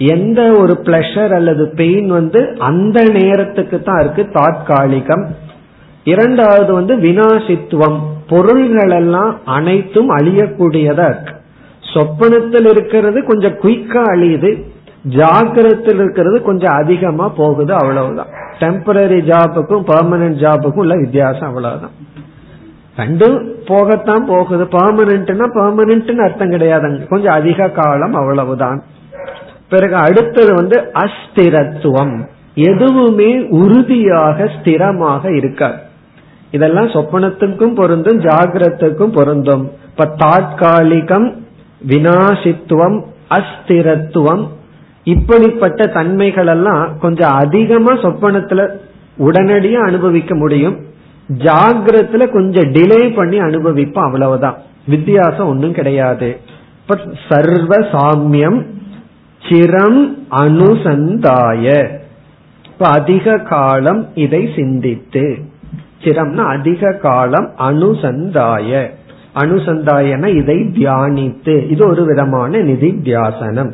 எந்த 0.08 0.42
ஒரு 0.52 0.74
பிளஷர் 0.84 1.34
அல்லது 1.34 1.72
பெயின் 1.76 2.08
வந்து 2.08 2.40
அந்த 2.58 3.02
நேரத்துக்கு 3.02 3.82
தான் 3.82 4.00
இருக்கு 4.00 4.28
தாற்காலிகம். 4.32 5.24
இரண்டாவது 6.04 6.72
வந்து 6.72 6.96
வினாசித்துவம் 6.96 7.98
பொருள்கள் 8.28 8.90
எல்லாம் 8.90 9.40
அனைத்தும் 9.44 10.10
அழியக்கூடியதா 10.16 11.06
இருக்கு. 11.06 11.34
சொப்பனத்தில் 11.94 12.68
இருக்கிறது 12.70 13.24
கொஞ்சம் 13.24 13.58
குயிக்கா 13.62 14.02
அழியுது. 14.14 14.62
ஜாக்கிரத்தில் 15.10 15.94
இருக்கிறது 15.94 16.42
கொஞ்சம் 16.42 16.72
அதிகமா 16.72 17.28
போகுது 17.28 17.72
அவ்வளவுதான். 17.74 18.26
டெம்பரரி 18.58 19.18
ஜாபுக்கும் 19.30 19.86
பர்மனன்ட் 19.90 20.40
ஜாபுக்கும் 20.44 20.82
உள்ள 20.84 20.94
வித்தியாசம் 20.96 21.48
அவ்வளவுதான். 21.48 21.94
ரெண்டும் 22.96 23.38
போகத்தான் 23.66 24.26
போகுது. 24.26 24.64
பர்மனன்ட்னா 24.64 25.46
பர்மனன்ட்னு 25.54 26.24
அர்த்தம் 26.24 26.50
கிடையாது. 26.50 27.06
கொஞ்சம் 27.08 27.32
அதிக 27.32 27.68
காலம் 27.68 28.14
அவ்வளவுதான். 28.14 28.82
பிறகு 29.72 29.96
அடுத்தது 30.06 30.50
வந்து 30.54 30.76
அஸ்திரத்துவம். 31.02 32.14
எதுவுமே 32.54 33.30
உறுதியாக 33.60 34.48
ஸ்திரமாக 34.54 35.24
இருக்காது. 35.36 35.80
இதெல்லாம் 36.50 36.90
சொப்பனத்துக்கும் 36.94 37.74
பொருந்தும் 37.74 38.20
ஜாகிரத்துக்கும் 38.20 39.14
பொருந்தும். 39.18 39.64
இப்ப 39.90 40.06
தாற்காலிகம் 40.16 41.28
வினாசித்துவம் 41.88 42.96
அஸ்திரத்துவம் 43.30 44.44
இப்படிப்பட்ட 45.04 45.86
தன்மைகள் 45.86 46.46
எல்லாம் 46.46 46.98
கொஞ்சம் 46.98 47.34
அதிகமா 47.44 47.92
சொப்பனத்துல 47.92 48.68
உடனடியா 49.18 49.80
அனுபவிக்க 49.86 50.34
முடியும். 50.34 50.76
ஜாகிரத்துல 51.38 52.22
கொஞ்சம் 52.32 52.70
டிலே 52.72 53.00
பண்ணி 53.14 53.38
அனுபவிப்போம் 53.38 54.06
அவ்வளவுதான். 54.08 54.58
வித்தியாசம் 54.86 55.48
ஒன்றும் 55.48 55.76
கிடையாது. 55.80 56.28
சர்வ 57.28 57.74
சாமியம் 57.92 58.58
சிரம் 59.48 60.26
அனுசந்தாய. 60.30 61.88
இப்ப 62.64 62.88
அதிக 62.88 63.38
காலம் 63.38 64.08
இதை 64.14 64.48
சிந்தித்து. 64.56 65.38
சிரம்னா 66.00 66.36
அதிக 66.36 66.92
காலம் 66.92 67.50
அனுசந்தாய. 67.58 68.90
அனுசந்தாயன 69.34 70.26
இதை 70.26 70.56
தியானித்து. 70.56 71.70
இது 71.70 71.86
ஒரு 71.86 72.04
விதமான 72.04 72.58
நிதித்தியாசனம். 72.58 73.72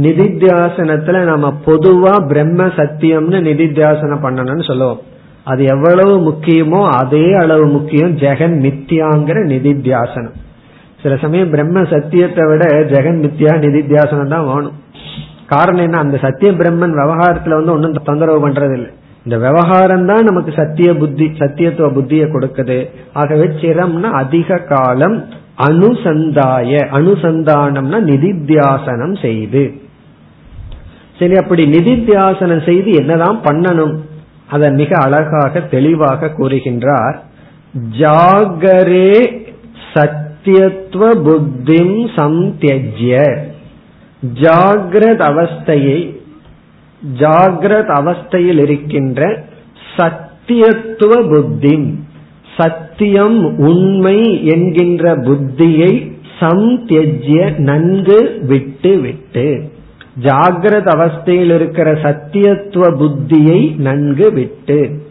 நிதித்தியாசனத்துல 0.00 1.24
நம்ம 1.24 1.60
பொதுவா 1.66 2.26
பிரம்ம 2.26 2.64
சத்தியம்னு 2.64 3.40
நிதித்தியாசனம் 3.40 4.22
பண்ணணும்னு 4.22 4.66
சொல்லுவோம். 4.66 5.00
அது 5.44 5.64
எவ்வளவு 5.64 6.30
முக்கியமோ 6.30 6.88
அதே 6.90 7.32
அளவு 7.32 7.66
முக்கியம் 7.66 8.16
ஜெகன் 8.16 8.56
மித்தியாங்கிற 8.60 9.46
நிதித்தியாசனம். 9.46 10.32
சில 11.02 11.16
சமயம் 11.16 11.50
பிரம்ம 11.50 11.84
சத்தியத்தை 11.84 12.44
விட 12.46 12.64
ஜெகன் 12.66 13.20
மித்யா 13.24 13.52
நிதித்தியாசனம் 13.64 14.28
தான் 14.28 14.46
வேணும். 14.46 14.72
காரணம் 15.46 15.84
என்ன? 15.84 15.98
அந்த 15.98 16.16
சத்திய 16.16 16.52
பிரம்மன் 16.52 16.98
விவகாரத்துல 16.98 17.48
வந்து 17.48 17.72
ஒன்னும் 17.72 17.96
தொந்தரவு 18.04 18.48
பண்றது 18.48 18.72
இல்லை 18.72 18.90
இந்த 19.24 19.36
விவகாரம் 19.38 20.06
தான் 20.06 20.24
நமக்கு 20.24 20.52
சத்திய 20.56 20.94
புத்தி 20.94 21.32
சத்தியத்துவ 21.38 21.88
புத்தியை 21.92 22.26
கொடுக்குது. 22.26 22.88
ஆகவே 23.12 23.44
சிரம்னா 23.44 24.10
அதிக 24.10 24.58
காலம் 24.58 25.24
அனுசந்தாய 25.58 26.70
அனுசந்தானம்னா 26.92 27.98
நிதித்தியாசனம் 28.10 29.20
செய்து. 29.20 29.72
சரி 31.18 31.36
அப்படி 31.36 31.64
நிதித்தியாசனம் 31.64 32.64
செய்து 32.64 32.90
என்னதான் 32.92 33.38
பண்ணணும்? 33.44 33.94
அதை 34.48 34.70
மிக 34.70 34.98
அழகாக 34.98 35.60
தெளிவாக 35.60 36.32
கூறுகின்றார். 36.38 37.16
ஜாகரே 37.98 39.12
சத்தியத்துவ 40.44 41.08
புத்திம் 41.24 41.98
சந்தியஜ்ய 42.16 43.36
ஜாகிரத 44.34 45.20
அவஸ்தையை 45.32 46.16
ஜாகிரத 47.18 47.90
அவஸ்தையில் 48.00 48.60
இருக்கின்ற 48.62 49.44
சத்தியத்துவ 49.96 51.34
புத்தி 51.34 51.94
சத்தியம் 52.56 53.58
உண்மை 53.58 54.44
என்கின்ற 54.44 55.16
புத்தியை 55.16 56.10
சந்தியஜ்ய 56.40 57.58
நன்கு 57.58 58.40
விட்டு 58.46 58.98
விட்டு 58.98 59.70
ஜாகிரத 60.22 60.88
அவஸ்தையில் 60.96 61.54
இருக்கிற 61.54 61.92
சத்தியத்துவ 61.92 62.90
புத்தியை 62.96 63.76
நன்கு 63.76 64.32
விட்டு. 64.32 65.02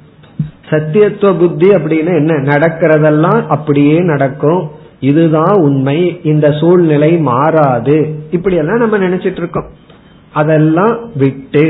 சத்தியத்துவ 0.69 1.39
புத்தி 1.39 1.69
அப்படின்னு 1.69 2.15
என்ன? 2.15 2.33
நடக்கிறதெல்லாம் 2.33 3.45
அப்படியே 3.47 3.99
நடக்கும். 3.99 4.79
இதுதான் 5.01 5.55
உண்மை 5.61 5.99
இந்த 6.23 6.47
சூழ்நிலை 6.51 7.17
மாறாது. 7.17 7.95
இப்படி 8.31 8.55
எல்லாம் 8.55 8.77
நம்ம 8.77 8.97
நினைச்சிட்டு 8.97 9.41
இருக்கோம் 9.43 9.69
அதெல்லாம் 10.33 10.95
விட்டு 11.15 11.65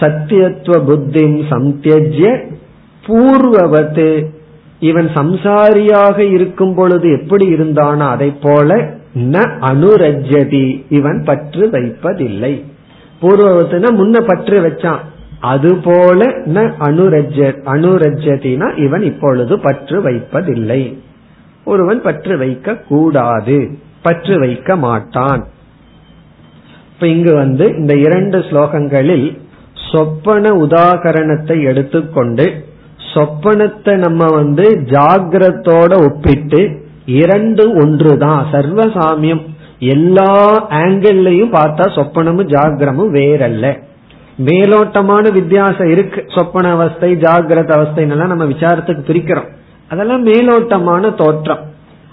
சத்தியத்துவ 0.00 0.76
புத்தி 0.84 1.24
சந்தியஜ்ய 1.50 2.28
பூர்வவத்து. 3.06 4.24
இவன் 4.80 5.08
சம்சாரியாக 5.14 6.18
இருக்கும் 6.18 6.74
பொழுது 6.74 7.20
எப்படி 7.20 7.46
இருந்தானோ 7.46 8.06
அதை 8.08 8.30
போல 8.42 8.76
ந 9.14 9.38
அனுரஜதி 9.70 10.66
இவன் 10.88 11.22
பற்று 11.24 11.66
வைப்பதில்லை. 11.66 12.52
பூர்வவத்துனா 13.22 13.88
முன்ன 14.00 14.20
பற்று 14.20 14.56
வச்சான். 14.60 15.02
அதுபோல 15.40 16.26
ந 16.54 16.58
அனுரஜ 16.80 17.38
அனுரஜதினா 17.74 18.68
இவன் 18.78 19.02
இப்பொழுது 19.02 19.60
பற்று 19.60 20.02
வைப்பதில்லை. 20.02 20.82
ஒருவன் 21.70 22.02
பற்று 22.02 22.34
வைக்க 22.38 22.76
கூடாது. 22.88 23.58
பற்று 24.02 24.38
வைக்க 24.38 24.76
மாட்டான். 24.76 25.42
இப்ப 26.94 27.06
இங்கு 27.06 27.32
வந்து 27.34 27.66
இந்த 27.76 27.94
இரண்டு 27.96 28.38
ஸ்லோகங்களில் 28.38 29.28
சொப்பன 29.92 30.50
உதாகரணத்தை 30.64 31.56
எடுத்துக்கொண்டு 31.64 32.46
சொப்பனத்தை 33.14 33.94
நம்ம 33.96 34.26
வந்து 34.30 34.66
ஜாகிரத்தோட 34.86 35.92
ஒப்பிட்டு 36.04 36.60
இரண்டு 37.20 37.64
ஒன்றுதான். 37.82 38.42
சர்வசாமியம் 38.52 39.44
எல்லா 39.78 40.34
ஆங்கிள்லயும் 40.70 41.54
பார்த்தா 41.56 41.86
சொப்பனமும் 41.96 42.50
ஜாகிரமும் 42.54 43.14
வேறல்ல. 43.16 43.66
மேலோட்டமான 44.44 45.32
வித்தியாசம் 45.32 45.90
இருக்கு. 45.90 46.20
சொப்பன 46.36 46.70
அவஸ்தை 46.70 47.10
ஜாகிரத 47.24 47.70
அவஸ்தைன்னு 47.78 48.26
நம்ம 48.26 48.44
விசாரத்துக்கு 48.44 49.02
பிரிக்கிறோம். 49.08 49.50
அதெல்லாம் 49.90 50.26
மேலோட்டமான 50.26 51.14
தோற்றம். 51.14 51.64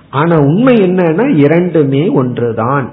ஆனா 0.09 0.37
உண்மை 0.37 0.75
என்னன்னா 0.75 1.35
இரண்டுமே 1.35 2.07
ஒன்றுதான். 2.07 2.87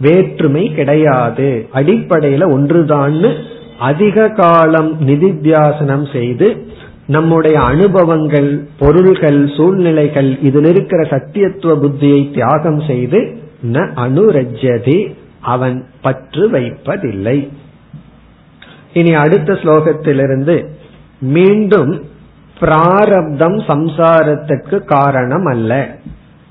வேற்றுமை 0.00 0.74
கிடையாது. 0.74 1.68
அடிப்படையில 1.74 2.44
ஒன்றுதான்னு 2.56 3.30
அதிக 3.78 4.28
காலம் 4.28 5.08
நிதித்தியாசனம் 5.08 6.12
செய்து 6.12 6.66
நம்முடைய 7.06 7.60
அனுபவங்கள் 7.60 8.50
பொருள்கள் 8.78 9.50
சூழ்நிலைகள் 9.56 10.38
இதில் 10.42 10.64
இருக்கிற 10.64 11.02
சத்தியத்துவ 11.02 11.74
புத்தியை 11.82 12.32
தியாகம் 12.32 12.80
செய்து 12.86 13.18
ந 13.72 13.88
அனுரஜதி 13.96 14.98
அவன் 15.40 15.86
பற்று 16.02 16.50
வைப்பதில்லை. 16.50 17.48
இனி 18.92 19.12
அடுத்த 19.14 19.52
ஸ்லோகத்திலிருந்து 19.52 20.56
மீண்டும் 21.20 22.04
பிராரப்தம் 22.59 23.57
சம்சாரத்துக்கு 23.67 24.77
காரணம் 24.87 25.45
அல்ல 25.45 25.73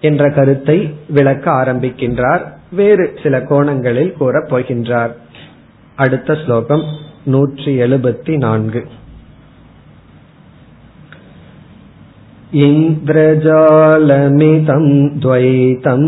என்ற 0.00 0.24
கருத்தை 0.30 0.78
விளக்க 1.08 1.46
ஆரம்பிக்கின்றார் 1.52 2.44
வேறு 2.70 3.06
சில 3.22 3.34
கோணங்களில் 3.42 4.12
கூறப் 4.12 4.50
போகின்றார் 4.50 5.14
அடுத்த 5.98 6.36
ஸ்லோகம் 6.44 6.84
நூற்றி 7.24 7.72
எழுபத்தி 7.78 8.34
நான்கு 8.38 8.82
इन्द्रजालमितं 13.46 14.84
द्वैतम् 15.16 16.06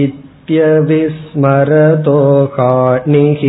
इत्यविस्मरतो 0.00 2.18
हानिः 2.54 3.42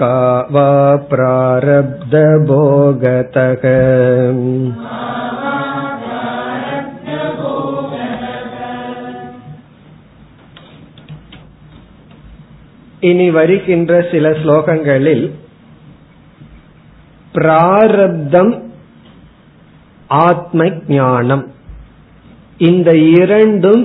का 0.00 0.16
वा 0.54 0.72
प्रारब्धभोगतः 1.10 2.02
இனி 13.03 13.27
வருகின்ற 13.31 13.91
சில 14.11 14.29
ஸ்லோகங்களில் 14.29 15.25
பிராரப்தம் 17.33 18.53
ஆத்ம 20.07 20.69
ஞானம் 20.87 21.43
இந்த 22.57 22.89
இரண்டும் 22.97 23.83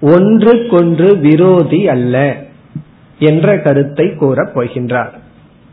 ஒன்றுக்கொன்று 0.00 1.08
விரோதி 1.18 1.88
அல்ல 1.88 2.16
என்ற 3.18 3.58
கருத்தை 3.58 4.14
கூறப் 4.14 4.52
போகின்றார். 4.54 5.12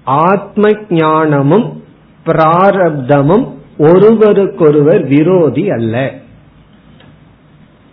ஆத்ம 0.03 0.71
ஞானமும் 0.89 1.67
பிராரப்தமும் 2.25 3.45
ஒருவருக்கொருவர் 3.77 5.03
விரோதி 5.07 5.69
அல்ல. 5.69 6.11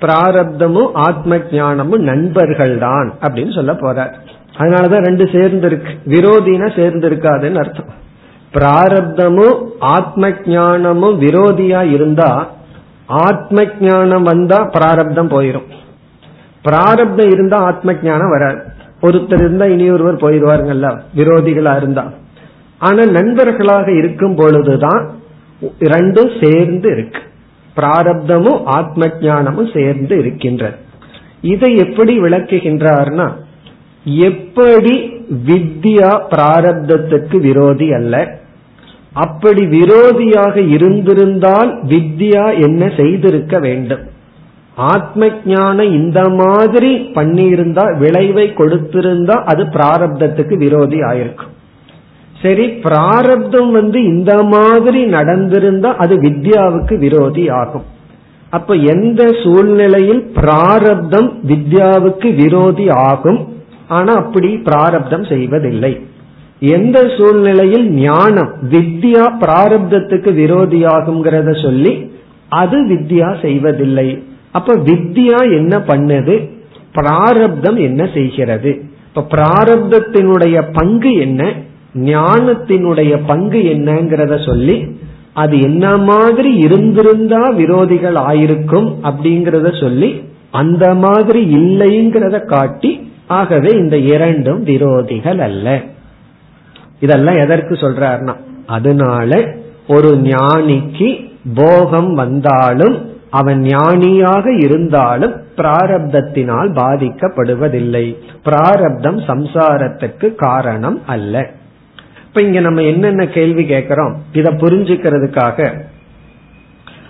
பிராரப்தமும் 0.00 0.90
ஆத்ம 0.92 1.40
ஞானமும் 1.50 2.06
நண்பர்கள்தான் 2.06 3.08
அப்படின்னு 3.20 3.54
சொல்ல 3.54 3.72
போறார். 3.72 4.14
அதனாலதான் 4.56 5.04
ரெண்டு 5.04 5.28
சேர்ந்து 5.32 5.66
இருக்கு 5.66 5.92
விரோதினா 6.06 6.76
சேர்ந்து 6.76 7.08
இருக்காதுன்னு 7.08 7.60
அர்த்தம். 7.64 8.00
பிராரப்தமும் 8.54 9.66
ஆத்ம 9.78 10.30
ஞானமும் 10.46 11.20
விரோதியா 11.20 11.90
இருந்தா 11.90 12.48
ஆத்ம 13.06 13.64
ஞானம் 13.80 14.22
வந்தா 14.22 14.64
பிராரப்தம் 14.64 15.30
போயிரும். 15.30 15.68
பிராரப்தம் 16.62 17.30
இருந்தா 17.30 17.56
ஆத்ம 17.56 17.94
ஞானம் 18.02 18.30
வராது. 18.30 18.62
ஒருத்தர் 19.02 19.40
இருந்தா 19.44 19.64
இனி 19.64 19.90
ஒருவர் 19.90 20.16
போயிடுவாருங்கல்ல 20.16 21.00
விரோதிகளா 21.16 21.76
இருந்தா. 21.76 22.12
ஆனா 22.78 23.04
நண்பர்களாக 23.04 23.92
இருக்கும் 23.92 24.36
பொழுதுதான் 24.36 25.10
ரெண்டும் 25.80 26.44
சேர்ந்து 26.44 26.92
இருக்கு. 26.92 27.20
பிராரப்தமும் 27.76 28.62
ஆத்ம 28.64 29.10
ஞானமும் 29.20 29.70
சேர்ந்து 29.74 30.18
இருக்கின்றது. 30.18 30.76
இதை 31.40 31.76
எப்படி 31.76 32.20
விளக்குகின்றார்னா 32.20 33.32
எப்படி 34.04 34.94
வித்யா 35.46 36.10
பிராரப்தத்துக்கு 36.30 37.40
விரோதி 37.40 37.92
அல்ல? 37.92 38.40
அப்படி 39.12 39.66
விரோதியாக 39.66 40.56
இருந்திருந்தால் 40.70 41.78
வித்யா 41.88 42.62
என்ன 42.62 42.92
செய்திருக்க 42.96 43.58
வேண்டும்? 43.58 44.00
ஆத்ம 44.74 45.28
ஞானம் 45.44 45.92
இந்த 45.92 46.28
மாதிரி 46.28 46.96
பண்ணியிருந்தா 46.96 47.98
விளைவை 47.98 48.52
கொடுத்திருந்தா 48.56 49.44
அது 49.44 49.64
பிராரப்தத்துக்கு 49.64 50.56
விரோதி 50.56 51.00
ஆயிருக்கும். 51.00 51.52
சரி 52.42 52.68
பிராரப்தம் 52.68 53.70
வந்து 53.70 54.02
இந்த 54.02 54.42
மாதிரி 54.42 55.04
நடந்திருந்தா 55.04 55.94
அது 55.94 56.16
வித்யாவுக்கு 56.16 56.98
விரோதி 56.98 57.48
ஆகும். 57.48 57.84
அப்ப 58.50 58.74
எந்த 58.74 59.34
சூழ்நிலையில் 59.42 60.30
பிராரப்தம் 60.34 61.32
வித்யாவுக்கு 61.46 62.34
விரோதி 62.34 62.88
ஆகும்? 62.88 63.48
ஆனா 63.96 64.12
அப்படி 64.22 64.50
பிராரப்தம் 64.68 65.24
செய்வதில்லை. 65.32 65.92
எந்த 66.76 66.98
சூழ்நிலையில் 67.16 67.86
ஞானம் 68.00 68.50
வித்யா 68.72 69.24
பிராரப்தத்துக்கு 69.42 70.30
விரோதியாகுங்கிறத 70.40 71.50
சொல்லி 71.62 71.92
அது 72.60 72.78
வித்யா 72.90 73.28
செய்வதில்லை. 73.44 74.08
அப்ப 74.52 74.74
வித்யா 74.88 75.38
என்ன 75.58 75.74
பண்ணுது? 75.90 76.34
பிராரப்தம் 76.92 77.78
என்ன 77.88 78.02
செய்கிறது? 78.16 78.72
இப்ப 79.08 79.26
பிராரப்தத்தினுடைய 79.34 80.56
பங்கு 80.72 81.12
என்ன? 81.26 81.42
ஞானத்தினுடைய 82.10 83.12
பங்கு 83.26 83.60
என்னங்கிறத 83.72 84.34
சொல்லி 84.46 84.76
அது 85.42 85.56
என்ன 85.60 85.86
மாதிரி 86.10 86.50
இருந்திருந்தா 86.66 87.42
விரோதிகள் 87.58 88.18
ஆயிருக்கும் 88.30 88.88
அப்படிங்கறத 89.08 89.68
சொல்லி 89.80 90.08
அந்த 90.60 90.84
மாதிரி 91.04 91.40
இல்லைங்கிறத 91.58 92.38
காட்டி 92.46 92.90
ஆகவே 93.26 93.70
இந்த 93.70 93.96
இரண்டும் 93.96 94.64
விரோதிகள் 94.64 95.38
அல்ல. 95.38 95.80
இதெல்லாம் 97.00 97.36
எதற்கு 97.36 97.74
சொல்றாருன்னா 97.74 98.34
அதனால 98.66 99.54
ஒரு 99.88 100.14
ஞானிக்கு 100.16 101.30
போகம் 101.54 102.14
வந்தாலும் 102.14 103.10
அவன் 103.30 103.60
ஞானியாக 103.60 104.52
இருந்தாலும் 104.52 105.34
பிராரப்தத்தினால் 105.56 106.72
பாதிக்கப்படுவதில்லை. 106.72 108.16
பிராரப்தம் 108.42 109.18
சம்சாரத்துக்கு 109.20 110.34
காரணம் 110.34 111.02
அல்ல. 111.06 111.50
இப்ப 112.26 112.42
இங்க 112.42 112.60
நம்ம 112.60 112.82
என்னென்ன 112.82 113.26
கேள்வி 113.26 113.66
கேட்கிறோம்? 113.66 114.22
இத 114.32 114.50
புரிஞ்சுக்கிறதுக்காக. 114.50 115.80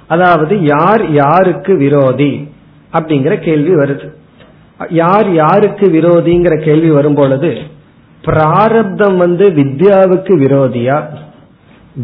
அதாவது 0.06 0.62
யார் 0.62 1.10
யாருக்கு 1.10 1.76
விரோதி 1.76 2.48
அப்படிங்கிற 2.92 3.36
கேள்வி 3.36 3.74
வருது. 3.74 4.08
யார் 4.91 5.33
யாருக்கு 5.33 5.87
விரோதிங்கிற 5.87 6.64
கேள்வி 6.64 6.91
வரும் 6.91 7.14
பொழுது 7.14 7.59
பிராரப்தம் 8.22 9.16
வந்து 9.16 9.51
வித்யாவுக்கு 9.51 10.33
விரோதியா? 10.39 11.03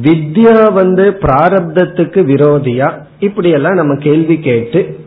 வித்யா 0.02 0.72
வந்து 0.72 1.18
பிராரப்தத்துக்கு 1.22 2.20
விரோதியா? 2.24 2.92
இப்படி 3.18 3.50
எல்லாம் 3.50 3.74
நம்ம 3.74 3.94
கேள்வி 3.94 4.38
கேட்டு 4.38 4.98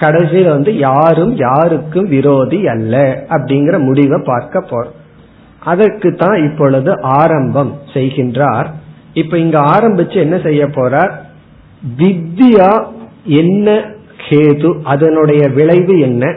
கடைசியில 0.00 0.48
வந்து 0.48 0.78
யாரும் 0.78 1.36
யாருக்கும் 1.36 2.08
விரோதி 2.08 2.66
அல்ல 2.66 3.24
அப்படிங்கிற 3.28 3.78
முடிவை 3.78 4.20
பார்க்க 4.24 4.64
போறோம். 4.70 4.94
அதற்கு 5.58 6.14
தான் 6.14 6.50
இப்பொழுது 6.50 7.00
ஆரம்பம் 7.00 7.78
செய்கின்றார். 7.94 8.66
இப்ப 9.12 9.38
இங்க 9.38 9.60
ஆரம்பிச்சு 9.60 10.14
என்ன 10.14 10.38
செய்ய 10.38 10.64
போறார்? 10.66 11.10
வித்யா 11.98 12.86
என்ன 13.24 13.84
கேது? 14.28 14.82
அதனுடைய 14.82 15.48
விளைவு 15.48 15.98
என்ன? 15.98 16.36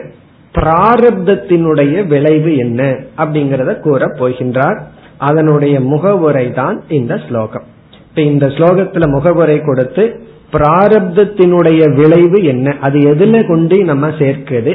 பிராரப்தத்தினுடைய 0.60 2.06
விளைவு 2.06 2.56
என்ன 2.56 2.96
அப்படிங்கறத 3.16 3.80
கூற 3.80 4.06
போகின்றார். 4.06 4.78
அதனுடைய 5.18 5.80
முகவுரை 5.80 6.50
தான் 6.50 6.82
இந்த 6.88 7.20
ஸ்லோகம். 7.28 7.62
இப்ப 8.08 8.22
இந்த 8.22 8.46
ஸ்லோகத்துல 8.46 9.08
முகவுரை 9.08 9.60
கொடுத்து 9.60 10.20
பிராரப்தத்தினுடைய 10.52 11.94
விளைவு 11.94 12.44
என்ன? 12.44 12.76
அது 12.80 12.98
எதுல 12.98 13.46
கொண்டு 13.48 13.84
நம்ம 13.84 14.10
சேர்க்கிறது? 14.18 14.72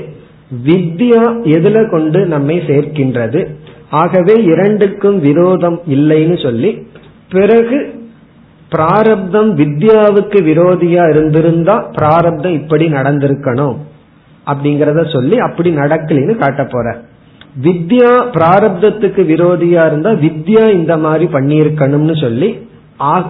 வித்யா 0.66 1.24
எதுல 1.44 1.90
கொண்டு 1.90 2.26
நம்மை 2.26 2.58
சேர்க்கின்றது? 2.68 3.48
ஆகவே 3.90 4.44
இரண்டுக்கும் 4.44 5.20
விரோதம் 5.20 5.82
இல்லைன்னு 5.90 6.44
சொல்லி 6.44 6.88
பிறகு 7.30 7.94
பிராரப்தம் 8.70 9.58
வித்யாவுக்கு 9.58 10.40
விரோதியா 10.50 11.10
இருந்திருந்தா 11.10 11.76
பிராரப்தம் 11.94 12.54
இப்படி 12.54 12.88
நடந்திருக்கணும். 12.88 13.76
அப்படிங்கறத 14.46 15.12
சொல்லி 15.12 15.38
அப்படி 15.40 15.70
நடக்கலன்னு 15.76 16.36
காட்ட 16.36 16.64
போற. 16.66 16.98
வித்யா 17.64 18.12
பிராரப்தத்துக்கு 18.38 19.22
விரோதியா 19.32 19.86
இருந்தா 19.86 20.12
வித்யா 20.12 20.64
இந்த 20.74 20.98
மாதிரி 20.98 21.26
பண்ணியிருக்கணும்னு 21.34 22.22
சொல்லி 22.22 22.50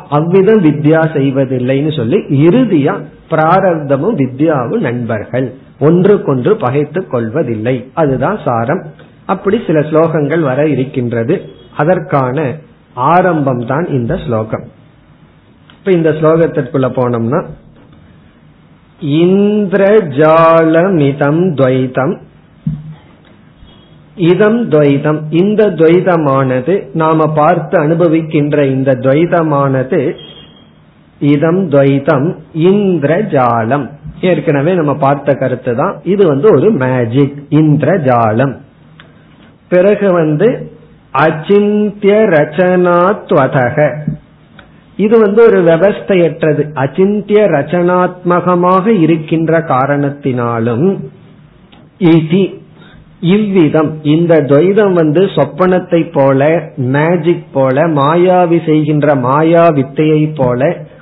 அவ்விதம் 0.09 0.63
வித்யா 0.63 1.01
செய்வதில்லைன்னு 1.17 1.95
சொல்லி 1.95 2.17
இறுதியா 2.47 2.93
பிராரப்தமும் 3.29 4.17
வித்யாவும் 4.21 4.79
நண்பர்கள். 4.79 5.53
ஒன்றுக்கொன்று 5.79 6.55
பகைத்து 6.55 7.07
கொள்வதில்லை. 7.07 7.75
அதுதான் 7.93 8.39
சாரம். 8.45 8.83
அப்படி 9.25 9.61
சில 9.67 9.79
ஸ்லோகங்கள் 9.79 10.39
வர 10.39 10.67
இருக்கின்றது. 10.67 11.41
அதற்கான 11.77 12.53
ஆரம்பம் 12.93 13.65
தான் 13.65 13.85
இந்த 13.87 14.17
ஸ்லோகம். 14.25 14.65
இப்ப 15.77 15.91
இந்த 15.91 16.09
ஸ்லோகத்திற்குள்ள 16.09 16.87
போனோம்னா 16.97 17.39
இந்திரஜாலமிதம் 19.01 20.19
துவைதம். 21.53 22.17
இதம் 24.15 24.69
துவைதம். 24.69 25.21
இந்த 25.29 25.69
துவைதமானது 25.69 26.87
நாம 26.93 27.33
பார்த்து 27.33 27.81
அனுபவிக்கின்ற 27.83 28.65
இந்த 28.65 28.91
துவைதமானது 28.91 30.13
இதம் 31.19 31.69
துவைதம் 31.69 32.35
இந்திரஜாலம். 32.57 33.89
ஏற்கனவே 34.21 34.73
நம்ம 34.73 34.95
பார்த்த 34.95 35.33
கருத்து 35.33 35.75
தான். 35.75 36.01
இது 36.03 36.27
வந்து 36.27 36.55
ஒரு 36.55 36.71
மேஜிக் 36.71 37.45
இந்திரஜாலம். 37.49 38.57
பிறகு 39.69 40.13
வந்து 40.13 40.71
அச்சிந்திய 41.11 42.13
ரச்சனாத்வதக. 42.13 43.99
இது 44.97 45.15
வந்து 45.19 45.41
ஒரு 45.45 45.59
விவஸ்தையற்றது. 45.63 46.63
அச்சிந்திய 46.73 47.39
ரச்சனாத்மகமாக 47.55 48.85
இருக்கின்ற 49.01 49.59
காரணத்தினாலும் 49.59 50.87
இவ்விதம். 53.19 53.91
இந்த 54.03 54.33
துவைதம் 54.41 54.93
வந்து 54.93 55.21
சொப்பனத்தை 55.25 56.01
போல 56.13 56.49
மேஜிக் 56.75 57.47
போல 57.53 57.87
மாயாவி 57.87 58.59
செய்கின்ற 58.65 59.15
மாயா 59.15 59.67
வித்தையை 59.67 60.23
போல 60.35 60.61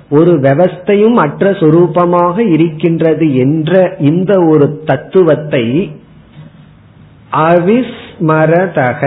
ஒரு 0.10 0.34
விவஸ்தையும் 0.40 1.18
அற்ற 1.26 1.52
சுரூபமாக 1.52 2.38
இருக்கின்றது 2.52 3.28
என்ற 3.36 3.96
இந்த 4.00 4.34
ஒரு 4.52 4.68
தத்துவத்தை 4.86 5.96
அவிஸ்மரதக. 7.32 9.02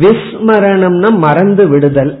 விஸ்மரணம்னா 0.00 1.10
மறந்து 1.16 1.66
விடுதல். 1.68 2.14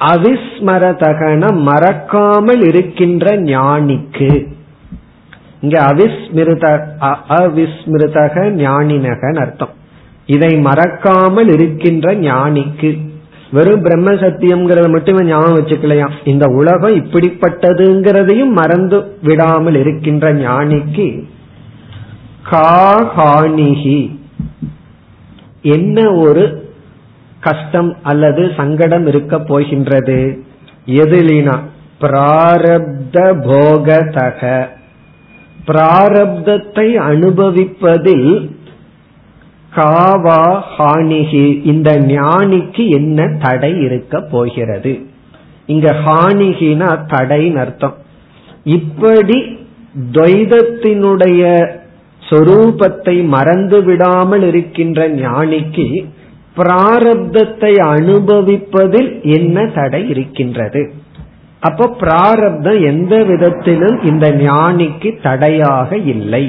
அவிஸ்மரதகன 0.00 1.62
மறக்காமல் 1.62 2.62
இருக்கின்ற 2.62 3.36
ஞானிக்கு. 3.36 4.46
இங்க 5.60 5.80
அவிஸ்மிருத 5.80 6.80
அவிஸ்மிருதக 7.28 8.50
ஞானினகன் 8.50 9.38
அர்த்தம். 9.38 9.68
இதை 10.26 10.56
மறக்காமல் 10.56 11.48
இருக்கின்ற 11.48 12.14
ஞானிக்கு. 12.14 12.98
வெறும் 13.52 13.82
பிரம்ம 13.82 14.10
சத்தியம்ங்கிறத 14.12 14.90
மட்டுமே 14.90 15.24
ஞாபகம் 15.24 15.56
வச்சுக்கலையாம் 15.56 16.10
இந்த 16.24 16.46
உலகம் 16.46 16.94
இப்படிப்பட்டதுங்கிறதையும் 16.94 18.50
மறந்து 18.50 19.16
விடாமல் 19.22 19.74
இருக்கின்ற 19.74 20.34
ஞானிக்கு. 20.34 21.24
காஹானிகி 22.50 24.10
என்ன 25.62 26.12
ஒரு 26.12 26.67
கஷ்டம் 27.40 27.96
அல்லது 28.02 28.52
சங்கடம் 28.56 29.06
இருக்க 29.06 29.38
போகின்றது. 29.38 30.42
எதிலினா 30.86 31.60
பிராரப்த 32.00 33.16
போகதக. 33.46 34.66
பிராரப்தத்தை 35.66 36.86
அனுபவிப்பதில் 37.10 38.50
காவா 39.76 40.42
ஹானிகி 40.78 41.66
இந்த 41.66 41.90
ஞானிக்கு 41.92 42.88
என்ன 42.88 43.28
தடை 43.40 43.80
இருக்க 43.80 44.20
போகிறது? 44.20 45.06
இங்க 45.66 45.96
ஹானிகினா 46.06 46.98
தடைன்னு 47.06 47.54
அர்த்தம். 47.54 47.96
இப்படி 48.64 49.58
துவைதத்தினுடைய 50.12 51.42
சொரூபத்தை 52.30 53.26
மறந்து 53.26 53.82
விடாமல் 53.82 54.42
இருக்கின்ற 54.42 55.08
ஞானிக்கு 55.08 56.04
பிராரப்தத்தை 56.58 57.72
அனுபவிப்பதில் 57.94 59.10
என்ன 59.22 59.66
தடை 59.66 60.08
இருக்கின்றது? 60.08 60.92
அப்போ 61.60 61.88
பிராரப்தம் 62.00 62.80
எந்த 62.82 63.14
விதத்திலும் 63.22 64.02
இந்த 64.04 64.26
ஞானிக்கு 64.30 65.22
தடையாக 65.22 65.96
இல்லை. 65.96 66.44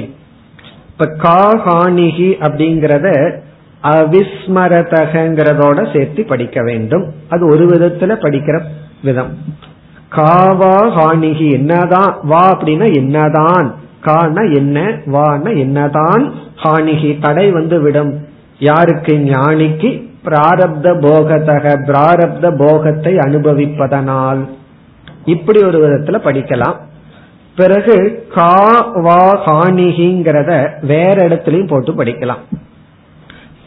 இப்ப 0.90 1.06
காஹானிகி 1.22 2.28
அப்படிங்கறத 2.46 3.08
அவிஸ்மரதகங்கிறதோட 3.82 5.78
சேர்த்து 5.92 6.24
படிக்க 6.24 6.62
வேண்டும். 6.62 7.04
அது 7.28 7.46
ஒரு 7.46 7.66
விதத்துல 7.66 8.16
படிக்கிற 8.24 8.60
விதம். 9.02 9.32
காவா 10.16 10.76
ஹானிகி 10.96 11.52
என்னதான் 11.52 12.18
வா 12.22 12.44
அப்படின்னா 12.52 12.94
என்னதான் 12.94 13.74
கான 14.00 14.42
என்ன 14.42 14.78
வான 15.06 15.50
என்னதான் 15.50 16.32
ஹானிகி 16.62 17.10
தடை 17.20 17.50
வந்து 17.50 17.82
விடும். 17.82 18.12
யாருக்கு 18.60 19.12
ஞானிக்கு 19.12 19.90
பிராரப்த 20.24 20.88
போகத்தக 21.00 21.74
பிராரப்த 21.88 22.46
போகத்தை 22.56 23.12
அனுபவிப்பதனால். 23.16 24.40
இப்படி 25.24 25.60
ஒரு 25.62 25.78
விதத்துல 25.84 26.18
படிக்கலாம். 26.26 26.76
பிறகு 27.56 27.94
கா 28.34 28.54
வா 29.06 29.22
ஹானிகிங்கிறத 29.46 30.50
வேற 30.82 31.28
இடத்துலயும் 31.28 31.66
போட்டு 31.66 31.92
படிக்கலாம். 31.92 32.42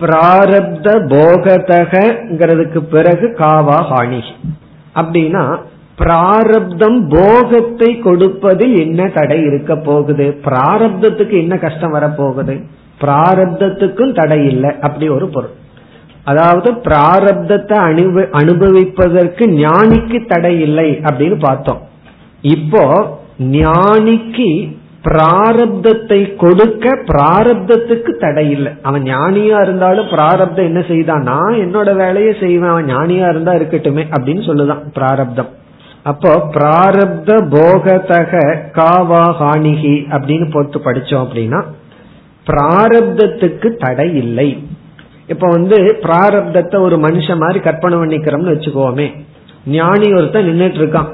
பிராரப்த 0.01 0.87
போகதகங்கிறதுக்கு 1.13 2.79
பிறகு 2.95 3.27
காவா 3.37 3.79
ஹானிகி. 3.91 4.33
அப்படின்னா 4.95 5.43
பிராரப்தம் 5.95 6.99
போகத்தை 7.09 7.99
கொடுப்பதில் 7.99 8.75
என்ன 8.79 9.07
தடை 9.07 9.41
இருக்க 9.43 9.75
போகுது? 9.75 10.25
பிராரப்தத்துக்கு 10.45 11.35
என்ன 11.41 11.57
கஷ்டம் 11.57 11.93
வரப்போகுது? 11.93 12.55
பிராரப்தத்துக்கும் 13.01 14.13
தடை 14.13 14.45
இல்லை. 14.45 14.71
அப்படி 14.81 15.09
ஒரு 15.09 15.27
பொருள். 15.27 15.53
அதாவது 16.23 16.71
பிராரப்தத்தை 16.71 17.73
அனுப 17.73 18.21
அனுபவிப்பதற்கு 18.21 19.45
ஞானிக்கு 19.47 20.27
தடை 20.27 20.61
இல்லை 20.61 20.99
அப்படின்னு 21.03 21.39
பார்த்தோம். 21.39 21.81
இப்போ 22.41 22.83
ஞானிக்கு 23.39 24.75
பிராரப்தத்தை 25.03 26.35
கொடுக்க 26.35 26.89
பிராரப்தத்துக்கு 26.89 28.11
தடை 28.19 28.49
இல்லை. 28.49 28.71
அவன் 28.81 29.03
ஞானியா 29.03 29.61
இருந்தாலும் 29.61 30.07
பிராரப்தம் 30.11 30.65
என்ன 30.65 30.81
செய்தான் 30.87 31.21
நான் 31.21 31.53
என்னோட 31.53 31.95
வேலையை 31.95 32.35
செய்வேன். 32.39 32.69
அவன் 32.69 32.85
ஞானியா 32.85 33.29
இருந்தா 33.29 33.53
இருக்கட்டுமே 33.53 34.05
அப்படின்னு 34.15 34.43
சொல்லுதான் 34.49 34.83
பிராரப்தம். 34.93 35.49
அப்போ 36.03 36.49
பிராரப்த 36.53 37.31
போகதக 37.49 38.31
காவா 38.73 39.23
ஹானிகி 39.41 39.95
அப்படின்னு 40.09 40.51
போட்டு 40.51 40.79
படிச்சோம் 40.79 41.25
அப்படின்னா 41.25 41.63
பிராரப்தத்துக்கு 42.47 43.75
தடை 43.75 44.15
இல்லை. 44.15 44.67
இப்ப 45.27 45.49
வந்து 45.49 45.99
பிராரப்தத்தை 46.01 46.79
ஒரு 46.79 46.95
மனுஷன் 46.95 47.37
மாதிரி 47.37 47.59
கற்பனை 47.59 47.97
பண்ணிக்கிறோம்னு 47.97 48.53
வச்சுக்கோமே. 48.53 49.11
ஞானி 49.65 50.13
ஒருத்தன் 50.13 50.45
நின்றுட்டு 50.45 50.81
இருக்கான் 50.81 51.09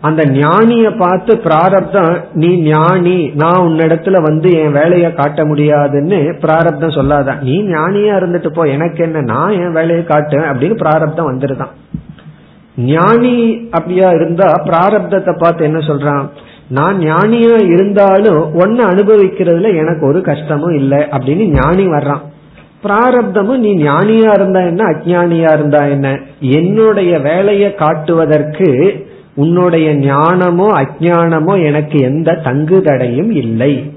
அந்த 0.00 0.24
ஞானிய 0.24 0.98
பார்த்து 0.98 1.36
பிராரப்தம் 1.36 2.24
நீ 2.32 2.60
ஞானி 2.60 3.30
நான் 3.34 3.58
உன்னிடத்துல 3.58 4.22
வந்து 4.22 4.50
என் 4.50 4.72
வேலையை 4.72 5.14
காட்ட 5.14 5.44
முடியாதுன்னு 5.44 6.36
பிராரப்தம் 6.40 6.90
சொல்லாதான் 6.90 7.40
நீ 7.40 7.62
ஞானியா 7.62 8.14
இருந்துட்டு 8.16 8.46
போ 8.46 8.62
எனக்கு 8.62 9.04
என்ன 9.04 9.20
நான் 9.20 9.50
என் 9.50 9.72
வேலையை 9.72 10.04
காட்டுவேன் 10.04 10.50
அப்படின்னு 10.52 10.76
பிராரப்தம் 10.76 11.38
வந்துருதான். 11.38 11.72
ஞானி 12.76 13.68
அப்படியா 13.70 14.10
இருந்தா 14.10 14.52
பிராரப்தத்தை 14.64 15.38
பார்த்து 15.38 15.64
என்ன 15.64 15.78
சொல்றான்? 15.78 16.28
நான் 16.72 16.98
ஞானியா 16.98 17.72
இருந்தாலும் 17.72 18.54
ஒன்னு 18.54 18.90
அனுபவிக்கிறதுல 18.90 19.76
எனக்கு 19.76 20.06
ஒரு 20.06 20.20
கஷ்டமும் 20.20 20.74
இல்லை 20.74 20.98
அப்படின்னு 20.98 21.44
ஞானி 21.44 21.86
வர்றான். 21.86 22.20
பிராரப்தமும் 22.82 23.56
நீ 23.56 23.74
ஞானியா 23.74 24.34
இருந்தா 24.34 24.60
என்ன 24.60 24.84
அஜானியா 24.84 25.52
இருந்தா 25.52 25.84
என்ன? 25.84 26.18
என்னுடைய 26.40 27.18
வேலையை 27.18 27.74
காட்டுவதற்கு 27.74 28.94
உன்னுடைய 29.34 29.94
ஞானமோ 29.94 30.82
அஜானமோ 30.82 31.64
எனக்கு 31.64 31.98
எந்த 31.98 32.34
தங்கு 32.34 32.82
தடையும் 32.82 33.30
இல்லை. 33.30 33.92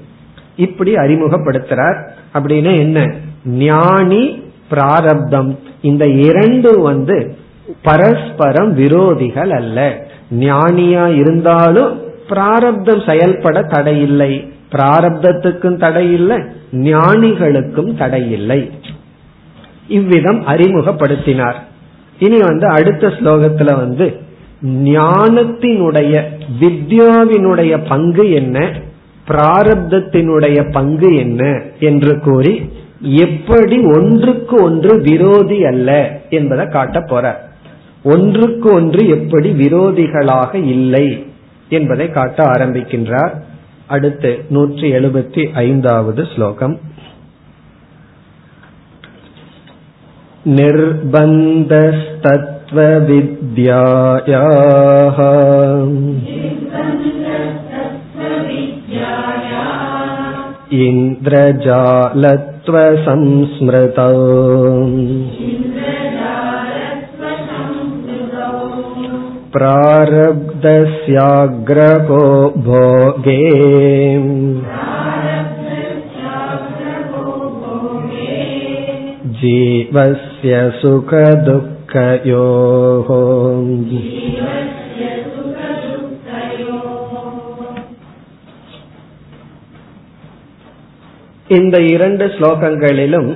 இப்படி 0.56 0.94
அறிமுகப்படுத்துறார். 0.94 2.08
அப்படின்னு 2.34 2.78
என்ன? 2.78 3.14
ஞானி 3.44 4.42
பிராரப்தம். 4.68 5.58
இந்த 5.82 6.06
இரண்டு 6.06 6.80
வந்து 6.80 7.36
பரஸ்பரம் 7.82 8.78
விரோதிகள் 8.78 9.50
அல்ல. 9.50 10.06
ஞானியா 10.40 11.14
இருந்தாலும் 11.14 12.04
பிராரப்தம் 12.28 13.02
செயல்பட 13.06 13.62
தடையில்லை. 13.62 14.52
பிராரப்தத்துக்கும் 14.72 15.76
தடையில்லை 15.76 16.38
ஞானிகளுக்கும் 16.72 17.94
தடையில்லை. 17.94 18.70
இவ்விதம் 19.88 20.46
அறிமுகப்படுத்தினார். 20.46 21.54
இனி 22.18 22.38
வந்து 22.38 22.68
அடுத்த 22.68 23.06
ஸ்லோகத்துல 23.06 23.76
வந்து 23.76 24.20
ஞானத்தினுடைய 24.64 26.22
வித்யாவினுடைய 26.60 27.78
பங்கு 27.88 28.30
என்ன? 28.30 28.72
பிராரப்தத்தினுடைய 29.28 30.72
பங்கு 30.72 31.16
என்ன? 31.16 31.62
என்று 31.80 32.20
கூறி 32.20 32.70
எப்படி 33.00 33.80
ஒன்றுக்கு 33.80 34.62
ஒன்று 34.62 35.00
விரோதி 35.00 35.64
அல்ல 35.64 36.20
என்பதை 36.30 36.66
காட்ட 36.66 37.00
போற 37.00 37.48
ஒன்றுக்கு 38.02 38.72
ஒன்று 38.72 39.08
எப்படி 39.08 39.50
விரோதிகளாக 39.50 40.54
இல்லை? 40.54 41.26
என்பதை 41.69 42.07
காட்ட 42.11 42.39
ஆரம்பிக்கின்றார் 42.45 43.33
அடுத்து 43.87 44.31
நூற்றி 44.49 44.87
எழுபத்தி 44.91 45.43
ஐந்தாவது 45.57 46.21
ஸ்லோகம் 46.25 46.75
निर्बन्धस्तत्त्वविद्यायाः 53.81 55.17
इन्द्रजालत्वसंस्मृतौ 62.81 64.07
प्रारब्धस्याग्रहो 69.53 72.19
भोगे 72.65 73.39
जीवस्य 79.33 80.53
सुखदुःखयोः 80.81 81.41
இந்த 91.49 91.77
இரண்டு 91.93 92.25
ஸ்லோகங்களிலும் 92.35 93.29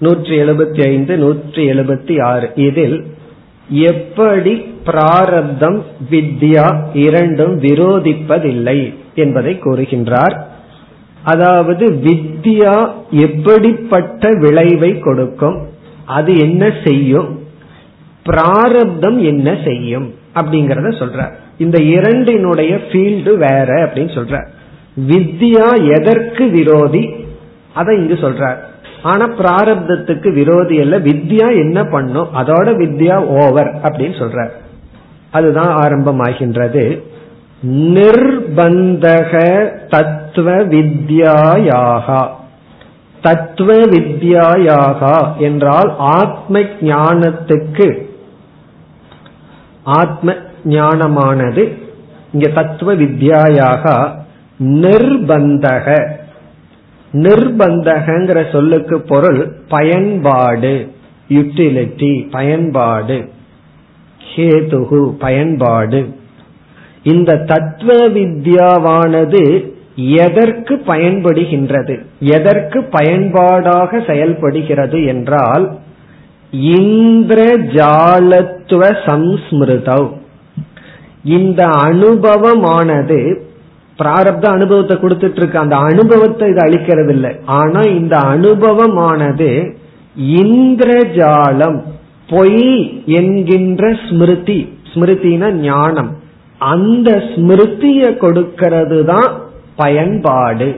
நூற்றி 0.00 0.34
எழுபத்தி 0.42 0.80
ஐந்து 0.92 1.16
நூற்றி 1.16 1.62
எழுபத்தி 1.72 2.14
ஆறு 2.30 2.48
இதில் 2.68 2.96
எப்படி 3.71 4.53
பிராரப்தம் 4.85 5.85
வித்யா 6.11 6.85
இரண்டும் 6.93 7.59
விரோதிப்பதில்லை 7.61 8.93
என்பதை 9.15 9.59
கூறுகின்றார். 9.63 10.41
அதாவது 11.23 11.89
வித்யா 11.89 12.89
எப்படிப்பட்ட 13.09 14.29
விளைவை 14.31 14.99
கொடுக்கும் 14.99 15.69
அது 16.05 16.37
என்ன 16.37 16.73
செய்யும் 16.83 17.39
பிராரப்தம் 18.23 19.23
என்ன 19.23 19.57
செய்யும் 19.65 20.13
அப்படிங்கறத 20.35 20.89
சொல்ற 20.99 21.31
இந்த 21.57 21.81
இரண்டினுடைய 21.81 22.75
ஃபீல்டு 22.75 23.37
வேற 23.37 23.69
அப்படின்னு 23.85 24.15
சொல்ற 24.17 24.47
வித்யா 25.07 25.97
எதற்கு 25.97 26.49
விரோதி? 26.49 27.13
அதை 27.73 27.97
இங்கு 27.97 28.13
சொல்றார். 28.13 28.57
ஆனா 29.03 29.25
பிராரப்தத்துக்கு 29.25 30.33
விரோதி 30.33 30.81
அல்ல. 30.81 30.99
வித்யா 30.99 31.57
என்ன 31.57 31.83
பண்ணும்? 31.83 32.27
அதோட 32.35 32.67
வித்யா 32.81 33.15
ஓவர் 33.15 33.81
அப்படின்னு 33.81 34.19
சொல்ற 34.19 34.49
அதுதான் 35.31 35.75
ஆரம்பமாகின்றது. 35.75 37.01
நிர்பந்தக 37.71 39.33
தத்துவ 39.89 40.51
வித்யாயாகா. 40.51 42.27
தத்துவ 43.21 43.73
வித்யாயாகா 43.73 45.37
என்றால் 45.37 45.95
ஆத்ம 45.97 46.59
ஞானத்துக்கு. 46.59 48.09
ஆத்ம 49.83 50.35
ஞானமானது 50.65 51.77
இங்க 52.33 52.49
தத்துவ 52.49 52.95
வித்யாயாக 52.95 54.09
நிர்பந்தக. 54.63 56.07
நிர்பந்தகங்கிற 57.13 58.51
சொல்லுக்கு 58.51 59.01
பொருள் 59.01 59.53
பயன்பாடு 59.67 60.91
யுட்டிலிட்டி 61.29 62.29
பயன்பாடு. 62.31 63.29
ஹேதுகு 64.35 65.09
பயன்பாடு. 65.19 66.15
இந்த 67.03 67.37
தத்துவ 67.37 67.93
வித்யாவானது 68.09 69.71
எதற்கு 69.95 70.81
பயன்படுகின்றது? 70.87 72.01
எதற்கு 72.19 72.83
பயன்பாடாக 72.83 74.03
செயல்படுகிறது 74.07 75.05
என்றால் 75.05 75.79
இந்திர 76.51 77.57
ஜாலத்துவ 77.57 78.89
சம்ஸ்மிருதவ். 79.05 80.11
இந்த 81.23 81.67
அனுபவமானது 81.67 83.49
பிராரப்த 84.01 84.45
அனுபவத்தை 84.57 84.95
கொடுத்துட்டு 84.97 85.39
இருக்க 85.39 85.65
அந்த 85.65 85.77
அனுபவத்தை 85.89 86.47
இது 86.51 86.61
அளிக்கிறது 86.65 87.11
இல்லை 87.15 87.31
ஆனா 87.59 87.81
இந்த 87.99 88.15
அனுபவமானது 88.33 89.49
இந்திரஜாலம் 90.41 91.79
பொய் 92.29 92.67
என்கின்ற 93.19 93.83
ஸ்மிருதி. 94.03 94.59
ஸ்மிருதினா 94.91 95.47
ஞானம். 95.63 96.11
அந்த 96.61 97.09
ஸ்மிருதிய 97.31 98.01
கொடுக்கிறது 98.17 98.99
தான் 99.05 99.29
பயன்பாடு. 99.75 100.69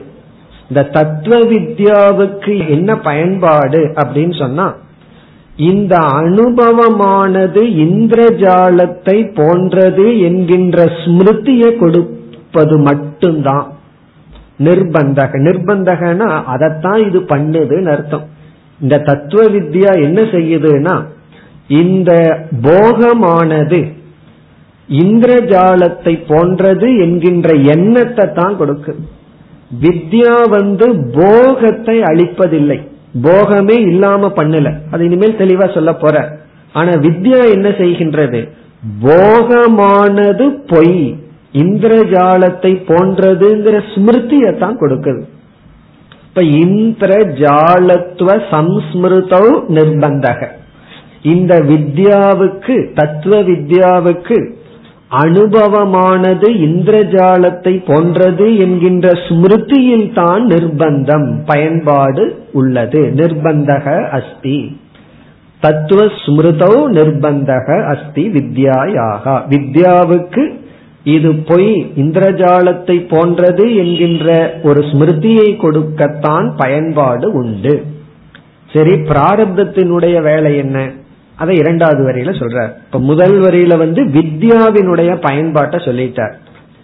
இந்த 0.68 0.82
தத்துவ 0.96 1.38
வித்யாவுக்கு 1.50 2.54
என்ன 2.68 2.90
பயன்பாடு 3.08 3.80
அப்படின்னு 4.02 4.34
சொன்னா 4.38 4.66
இந்த 5.56 5.94
அனுபவமானது 6.20 7.62
இந்திரஜாலத்தை 7.86 9.16
போன்றது 9.34 10.06
என்கின்ற 10.28 10.86
ஸ்மிருதியை 11.00 11.70
கொடுப்பது 12.54 12.78
மட்டும்தான். 12.78 13.72
நிர்பந்தக. 14.58 15.32
நிர்பந்தகனா 15.46 16.44
அதைத்தான் 16.44 17.06
இது 17.06 17.20
பண்ணுதுன்னு 17.20 17.86
அர்த்தம். 17.86 18.28
இந்த 18.80 18.98
தத்துவ 18.98 19.44
வித்யா 19.44 19.92
என்ன 20.02 20.22
செய்யுதுன்னா 20.22 21.06
இந்த 21.68 22.12
போகமானது 22.62 23.80
இந்திரஜாலத்தை 24.88 26.14
போன்றது 26.28 26.88
என்கின்ற 26.98 27.54
எண்ணத்தை 27.54 28.32
தான் 28.32 28.56
கொடுக்குது. 28.60 29.04
வித்யா 29.82 30.48
வந்து 30.48 30.86
போகத்தை 31.12 32.00
அளிப்பதில்லை. 32.00 32.78
போகமே 33.22 33.80
இல்லாம 33.80 34.32
பண்ணல. 34.36 34.74
அது 34.90 35.04
இனிமேல் 35.04 35.38
தெளிவா 35.38 35.74
சொல்ல 35.74 35.92
போற. 35.94 36.38
ஆனா 36.72 36.90
வித்யா 36.90 37.40
என்ன 37.52 37.68
செய்கின்றது? 37.68 38.50
போகமானது 39.00 40.50
பொய். 40.66 41.23
இந்திரஜாலத்தை 41.54 42.72
போன்றதுங்கிற 42.90 43.76
ஸ்மிருதியை 43.92 44.58
தான் 44.58 44.80
கொடுக்குது. 44.80 45.22
இப்ப 46.26 46.42
இந்திரஜாலத்துவ 46.42 48.30
சம்ஸ்மிருதௌ 48.52 49.46
நிர்பந்தக. 49.76 50.40
இந்த 51.22 51.54
வித்யாவுக்கு 51.68 52.74
தத்துவ 52.94 53.34
வித்யாவுக்கு 53.42 54.38
அனுபவமானது 55.22 56.48
இந்திரஜாலத்தை 56.66 57.72
போன்றது 57.86 58.46
என்கின்ற 58.56 59.08
ஸ்மிருதியில் 59.26 60.08
தான் 60.12 60.42
நிர்பந்தம் 60.46 61.28
பயன்பாடு 61.46 62.24
உள்ளது 62.52 63.02
நிர்பந்தக 63.20 63.86
அஸ்தி. 64.10 64.58
தத்துவ 65.62 66.00
ஸ்மிருதோ 66.22 66.72
நிர்பந்தக 66.96 67.68
அஸ்தி 67.84 68.24
வித்யாயாக. 68.28 69.24
வித்யாவுக்கு 69.48 70.44
இது 71.04 71.34
பொய். 71.34 71.92
இந்திரஜாலத்தை 71.96 73.08
போன்றது 73.08 73.74
என்கின்ற 73.74 74.54
ஒரு 74.62 74.80
ஸ்மிருதியை 74.80 75.56
கொடுக்கத்தான் 75.56 76.56
பயன்பாடு 76.56 77.32
உண்டு. 77.32 77.84
சரி 78.72 78.90
பிராரப்தத்தினுடைய 78.90 80.22
வேலை 80.22 80.56
என்ன? 80.56 80.90
அதை 81.36 81.56
இரண்டாவது 81.56 82.08
வரியில 82.08 82.34
சொல்றார். 82.34 82.72
இப்ப 82.84 82.98
முதல் 82.98 83.40
வரியில 83.40 83.76
வந்து 83.76 84.04
வித்யாவினுடைய 84.04 85.16
பயன்பாட்டை 85.20 85.78
சொல்லிட்டார். 85.78 86.32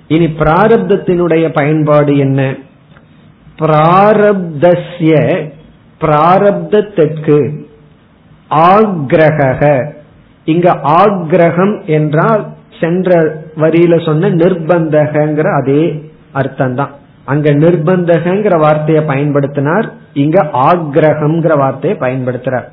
இனி 0.09 0.27
பிராரப்தத்தினுடைய 0.27 1.49
பயன்பாடு 1.53 2.17
என்ன? 2.17 2.55
பிராரப்தஸ்ய 3.59 5.13
பிராரப்தத்திற்கு 6.01 7.67
ஆக்ரக 8.51 9.93
இங்க 10.45 10.73
ஆக்ரகம் 10.73 11.85
என்றால் 11.87 12.47
சென்ற 12.81 13.39
வரியில 13.63 14.05
சொன்ன 14.05 14.29
நிர்பந்தகங்கிற 14.29 15.49
அதே 15.61 16.11
அர்த்தம் 16.33 16.75
தான் 16.75 16.91
அங்க 17.25 17.51
நிர்பந்தகங்கிற 17.51 18.59
வார்த்தையை 18.59 19.05
பயன்படுத்தினார் 19.05 19.87
இங்க 20.13 20.43
ஆக்ரகம்ங்கிற 20.53 21.59
வார்த்தையை 21.59 21.99
பயன்படுத்துறார். 21.99 22.69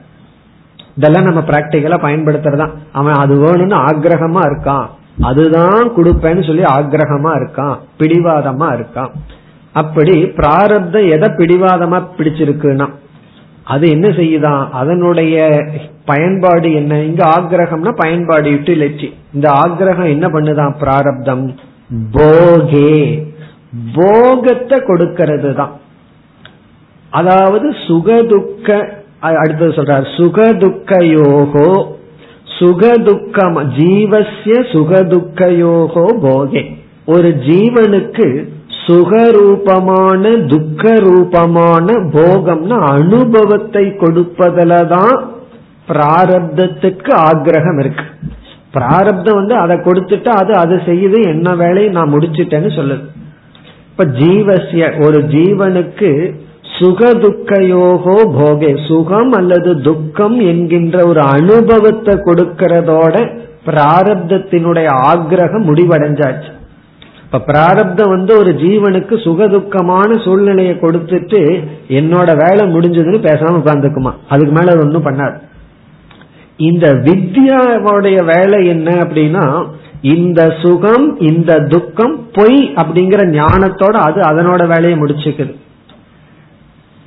இதெல்லாம் 0.96 1.24
நம்ம 1.24 1.40
பிராக்டிக்கலா 1.40 1.98
பயன்படுத்துறதா 2.06 2.68
அவன் 2.92 3.14
அது 3.14 3.36
வேணும்னு 3.36 3.78
ஆக்ரகமா 3.90 4.42
இருக்கான். 4.50 4.88
அதுதான் 5.22 5.92
கொடுப்பேன்னு 5.96 6.46
சொல்லி 6.46 6.64
ஆக்ரகமா 6.64 7.32
இருக்கான். 7.40 7.76
பிடிவாதமா 8.00 8.68
இருக்கான். 8.78 9.12
அப்படி 9.74 10.26
பிராரப்தம் 10.26 11.10
எதை 11.10 11.30
பிடிவாதமா 11.30 12.00
பிடிச்சிருக்குன்னா 12.18 12.88
அது 13.74 13.86
என்ன 13.96 14.08
செய்யுதான் 14.20 14.64
அதனுடைய 14.82 15.38
பயன்பாடு 16.06 16.70
என்ன? 16.74 16.94
இங்க 17.04 17.24
ஆக்ரகம்னா 17.38 17.92
பயன்பாடு 18.04 18.48
யூட்டிலிட்டி. 18.52 19.08
இந்த 19.34 19.48
ஆக்ரகம் 19.64 20.14
என்ன 20.16 20.28
பண்ணுதான் 20.28 20.78
பிராரப்தம். 20.84 21.44
போகே. 22.16 22.94
போகத்தை 23.98 24.78
கொடுக்கிறது 24.90 25.50
தான் 25.54 25.74
அதாவது 27.10 27.68
சுகதுக்க 27.88 28.70
அடுத்தது 29.42 29.72
சொல்றார் 29.78 30.08
சுகதுக்கயோகோ 30.18 31.70
சுகதுக்கம் 32.60 33.58
ஜீவசிய 33.78 34.58
சுகதுக்கயோகோ 34.74 36.06
போகே. 36.26 36.64
ஒரு 37.14 37.30
ஜீவனுக்கு 37.48 38.28
சுகரூபமான 38.88 40.24
துக்க 40.48 40.94
ரூபமான 41.00 41.94
போகம்னா 42.16 42.78
அனுபவத்தை 42.98 43.86
கொடுப்பதுல 44.02 44.88
தான் 44.88 45.16
பிராரப்தத்துக்கு 45.90 47.12
ஆக்ரகம் 47.30 47.80
இருக்கு. 47.80 48.06
பிராரப்தம் 48.72 49.36
வந்து 49.36 49.56
அதை 49.56 49.76
கொடுத்துட்டா 49.78 50.32
அது 50.42 50.54
அது 50.54 50.76
செய்யுது 50.86 51.20
என்ன 51.28 51.56
வேலையை 51.56 51.92
நான் 51.92 52.14
முடிச்சிட்டேன்னு 52.14 52.72
சொல்லுது. 52.80 53.06
இப்ப 53.92 54.06
ஜீவசிய 54.20 55.06
ஒரு 55.06 55.20
ஜீவனுக்கு 55.36 56.12
சுகதுக்கையோகோ 56.80 58.18
போகே 58.38 58.72
சுகம் 58.88 59.32
அல்லது 59.32 59.82
துக்கம் 59.82 60.40
என்கின்ற 60.40 61.06
ஒரு 61.08 61.22
அனுபவத்தை 61.38 62.16
கொடுக்கறதோட 62.28 63.16
பிராரப்தத்தினுடைய 63.66 64.88
ஆக்ரகம் 65.12 65.68
முடிவடைஞ்சாச்சு. 65.70 66.52
இப்ப 67.28 67.40
பிராரப்தம் 67.40 68.10
வந்து 68.10 68.38
ஒரு 68.38 68.52
ஜீவனுக்கு 68.52 69.16
சுகதுக்கமான 69.24 70.24
சூழ்நிலையை 70.24 70.76
கொடுத்துட்டு 70.76 71.40
என்னோட 71.88 72.30
வேலை 72.44 72.64
முடிஞ்சதுன்னு 72.74 73.20
பேசாம 73.26 73.58
உட்காந்துக்குமா 73.62 74.12
அதுக்கு 74.30 74.54
மேல 74.54 74.72
அது 74.72 74.84
ஒன்றும் 74.86 75.08
பண்ணாது 75.08 75.36
இந்த 76.58 76.88
வித்யாவுடைய 77.08 78.26
வேலை 78.26 78.68
என்ன 78.68 78.92
அப்படின்னா 78.94 79.68
இந்த 80.02 80.42
சுகம் 80.62 81.20
இந்த 81.20 81.60
துக்கம் 81.60 82.30
பொய் 82.34 82.60
அப்படிங்கிற 82.76 83.22
ஞானத்தோட 83.40 83.96
அது 84.08 84.20
அதனோட 84.22 84.68
வேலையை 84.68 85.00
முடிச்சுக்குது. 85.00 85.54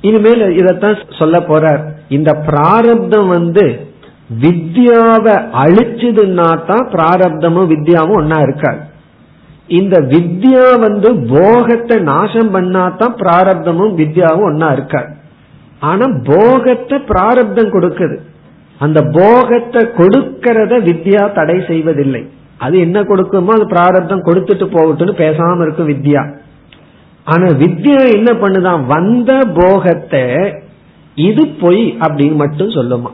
இனிமேல் 0.01 0.45
இதத்தான் 0.61 1.17
சொல்ல 1.17 1.39
போறார். 1.39 1.81
இந்த 2.09 2.31
பிராரப்தம் 2.33 3.27
வந்து 3.27 3.65
வித்யாவை 4.41 5.35
அழிச்சதுன்னா 5.63 6.49
தான் 6.69 6.87
பிராரப்தமும் 6.95 7.71
வித்யாவும் 7.73 8.19
ஒன்னா 8.21 8.41
இருக்காது. 8.41 8.81
இந்த 9.67 9.99
வித்யா 9.99 10.79
வந்து 10.79 11.15
போகத்தை 11.15 11.99
நாசம் 11.99 12.53
பண்ணாதான் 12.55 13.15
பிராரப்தமும் 13.21 13.93
வித்யாவும் 14.01 14.47
ஒன்னா 14.49 14.71
இருக்காது. 14.71 15.15
ஆனா 15.79 16.05
போகத்தை 16.23 16.99
பிராரப்தம் 16.99 17.73
கொடுக்குது. 17.73 18.17
அந்த 18.79 19.01
போகத்தை 19.01 19.81
கொடுக்கறத 19.83 20.73
வித்யா 20.89 21.33
தடை 21.33 21.63
செய்வதில்லை. 21.67 22.29
அது 22.57 22.79
என்ன 22.79 23.01
கொடுக்குமோ 23.01 23.47
அது 23.47 23.65
பிராரப்தம் 23.67 24.25
கொடுத்துட்டு 24.25 24.65
போகட்டும்னு 24.77 25.15
பேசாம 25.23 25.61
இருக்கும் 25.61 25.87
வித்யா. 25.87 26.33
ஆனா 27.23 27.47
வித்யா 27.47 28.13
என்ன 28.13 28.31
பண்ணுதான் 28.31 28.85
வந்த 28.85 29.31
போகத்தை 29.53 30.53
இது 31.15 31.47
பொய் 31.47 31.97
அப்படின்னு 31.99 32.35
மட்டும் 32.35 32.69
சொல்லுமா. 32.69 33.11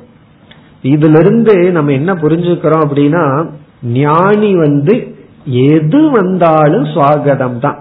இதுல 0.83 1.19
இருந்து 1.19 1.71
நம்ம 1.71 1.91
என்ன 1.91 2.13
புரிஞ்சுக்கிறோம் 2.13 2.83
அப்படின்னா 2.85 3.49
ஞானி 3.81 4.55
வந்து 4.55 5.15
எது 5.47 6.09
வந்தாலும் 6.09 6.85
சுவாகதம் 6.85 7.59
தான் 7.59 7.79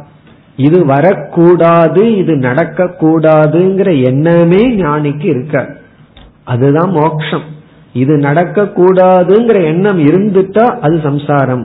இது 0.57 0.79
வரக்கூடாது 0.85 2.17
இது 2.17 2.35
நடக்க 2.37 2.85
கூடாதுங்கிற 3.01 3.89
எண்ணமே 4.11 4.63
ஞானிக்கு 4.77 5.25
இருக்க 5.25 5.65
அதுதான் 6.45 6.91
மோக்ஷம். 6.91 7.47
இது 7.93 8.15
நடக்க 8.19 8.63
கூடாதுங்கிற 8.63 9.59
எண்ணம் 9.65 9.99
இருந்துட்டா 9.99 10.65
அது 10.81 11.01
சம்சாரம். 11.03 11.65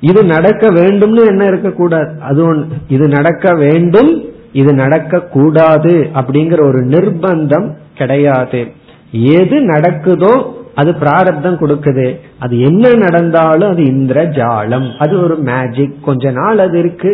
இது 0.00 0.24
நடக்க 0.24 0.70
வேண்டும்னு 0.70 1.22
என்ன 1.26 1.44
இருக்கக்கூடாது. 1.44 2.10
அது 2.20 2.42
இது 2.88 3.08
நடக்க 3.08 3.54
வேண்டும் 3.54 4.10
இது 4.52 4.72
நடக்க 4.74 5.20
கூடாது 5.20 6.10
அப்படிங்கிற 6.14 6.60
ஒரு 6.66 6.80
நிர்பந்தம் 6.86 7.68
கிடையாது. 7.94 8.60
எது 9.12 9.56
நடக்குதோ 9.60 10.34
அது 10.76 10.90
பிராரப்தம் 10.94 11.60
கொடுக்குது. 11.60 12.06
அது 12.38 12.54
என்ன 12.60 12.94
நடந்தாலும் 12.94 13.70
அது 13.70 13.82
இந்திர 13.84 14.24
ஜாலம். 14.38 14.88
அது 14.98 15.14
ஒரு 15.22 15.36
மேஜிக் 15.48 16.04
கொஞ்ச 16.04 16.30
நாள் 16.30 16.58
அது 16.58 16.78
இருக்கு. 16.78 17.12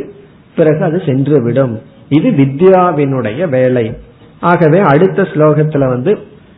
பிறகு 0.56 0.84
அது 0.84 1.02
சென்று 1.06 1.42
விடும் 1.42 1.74
இது 2.08 2.30
வித்யாவினுடைய 2.30 3.48
வேலை. 3.48 3.86
ஆகவே 4.40 4.78
அடுத்த 4.92 5.22
ஸ்லோகத்துல 5.22 5.84
வந்து 5.88 6.12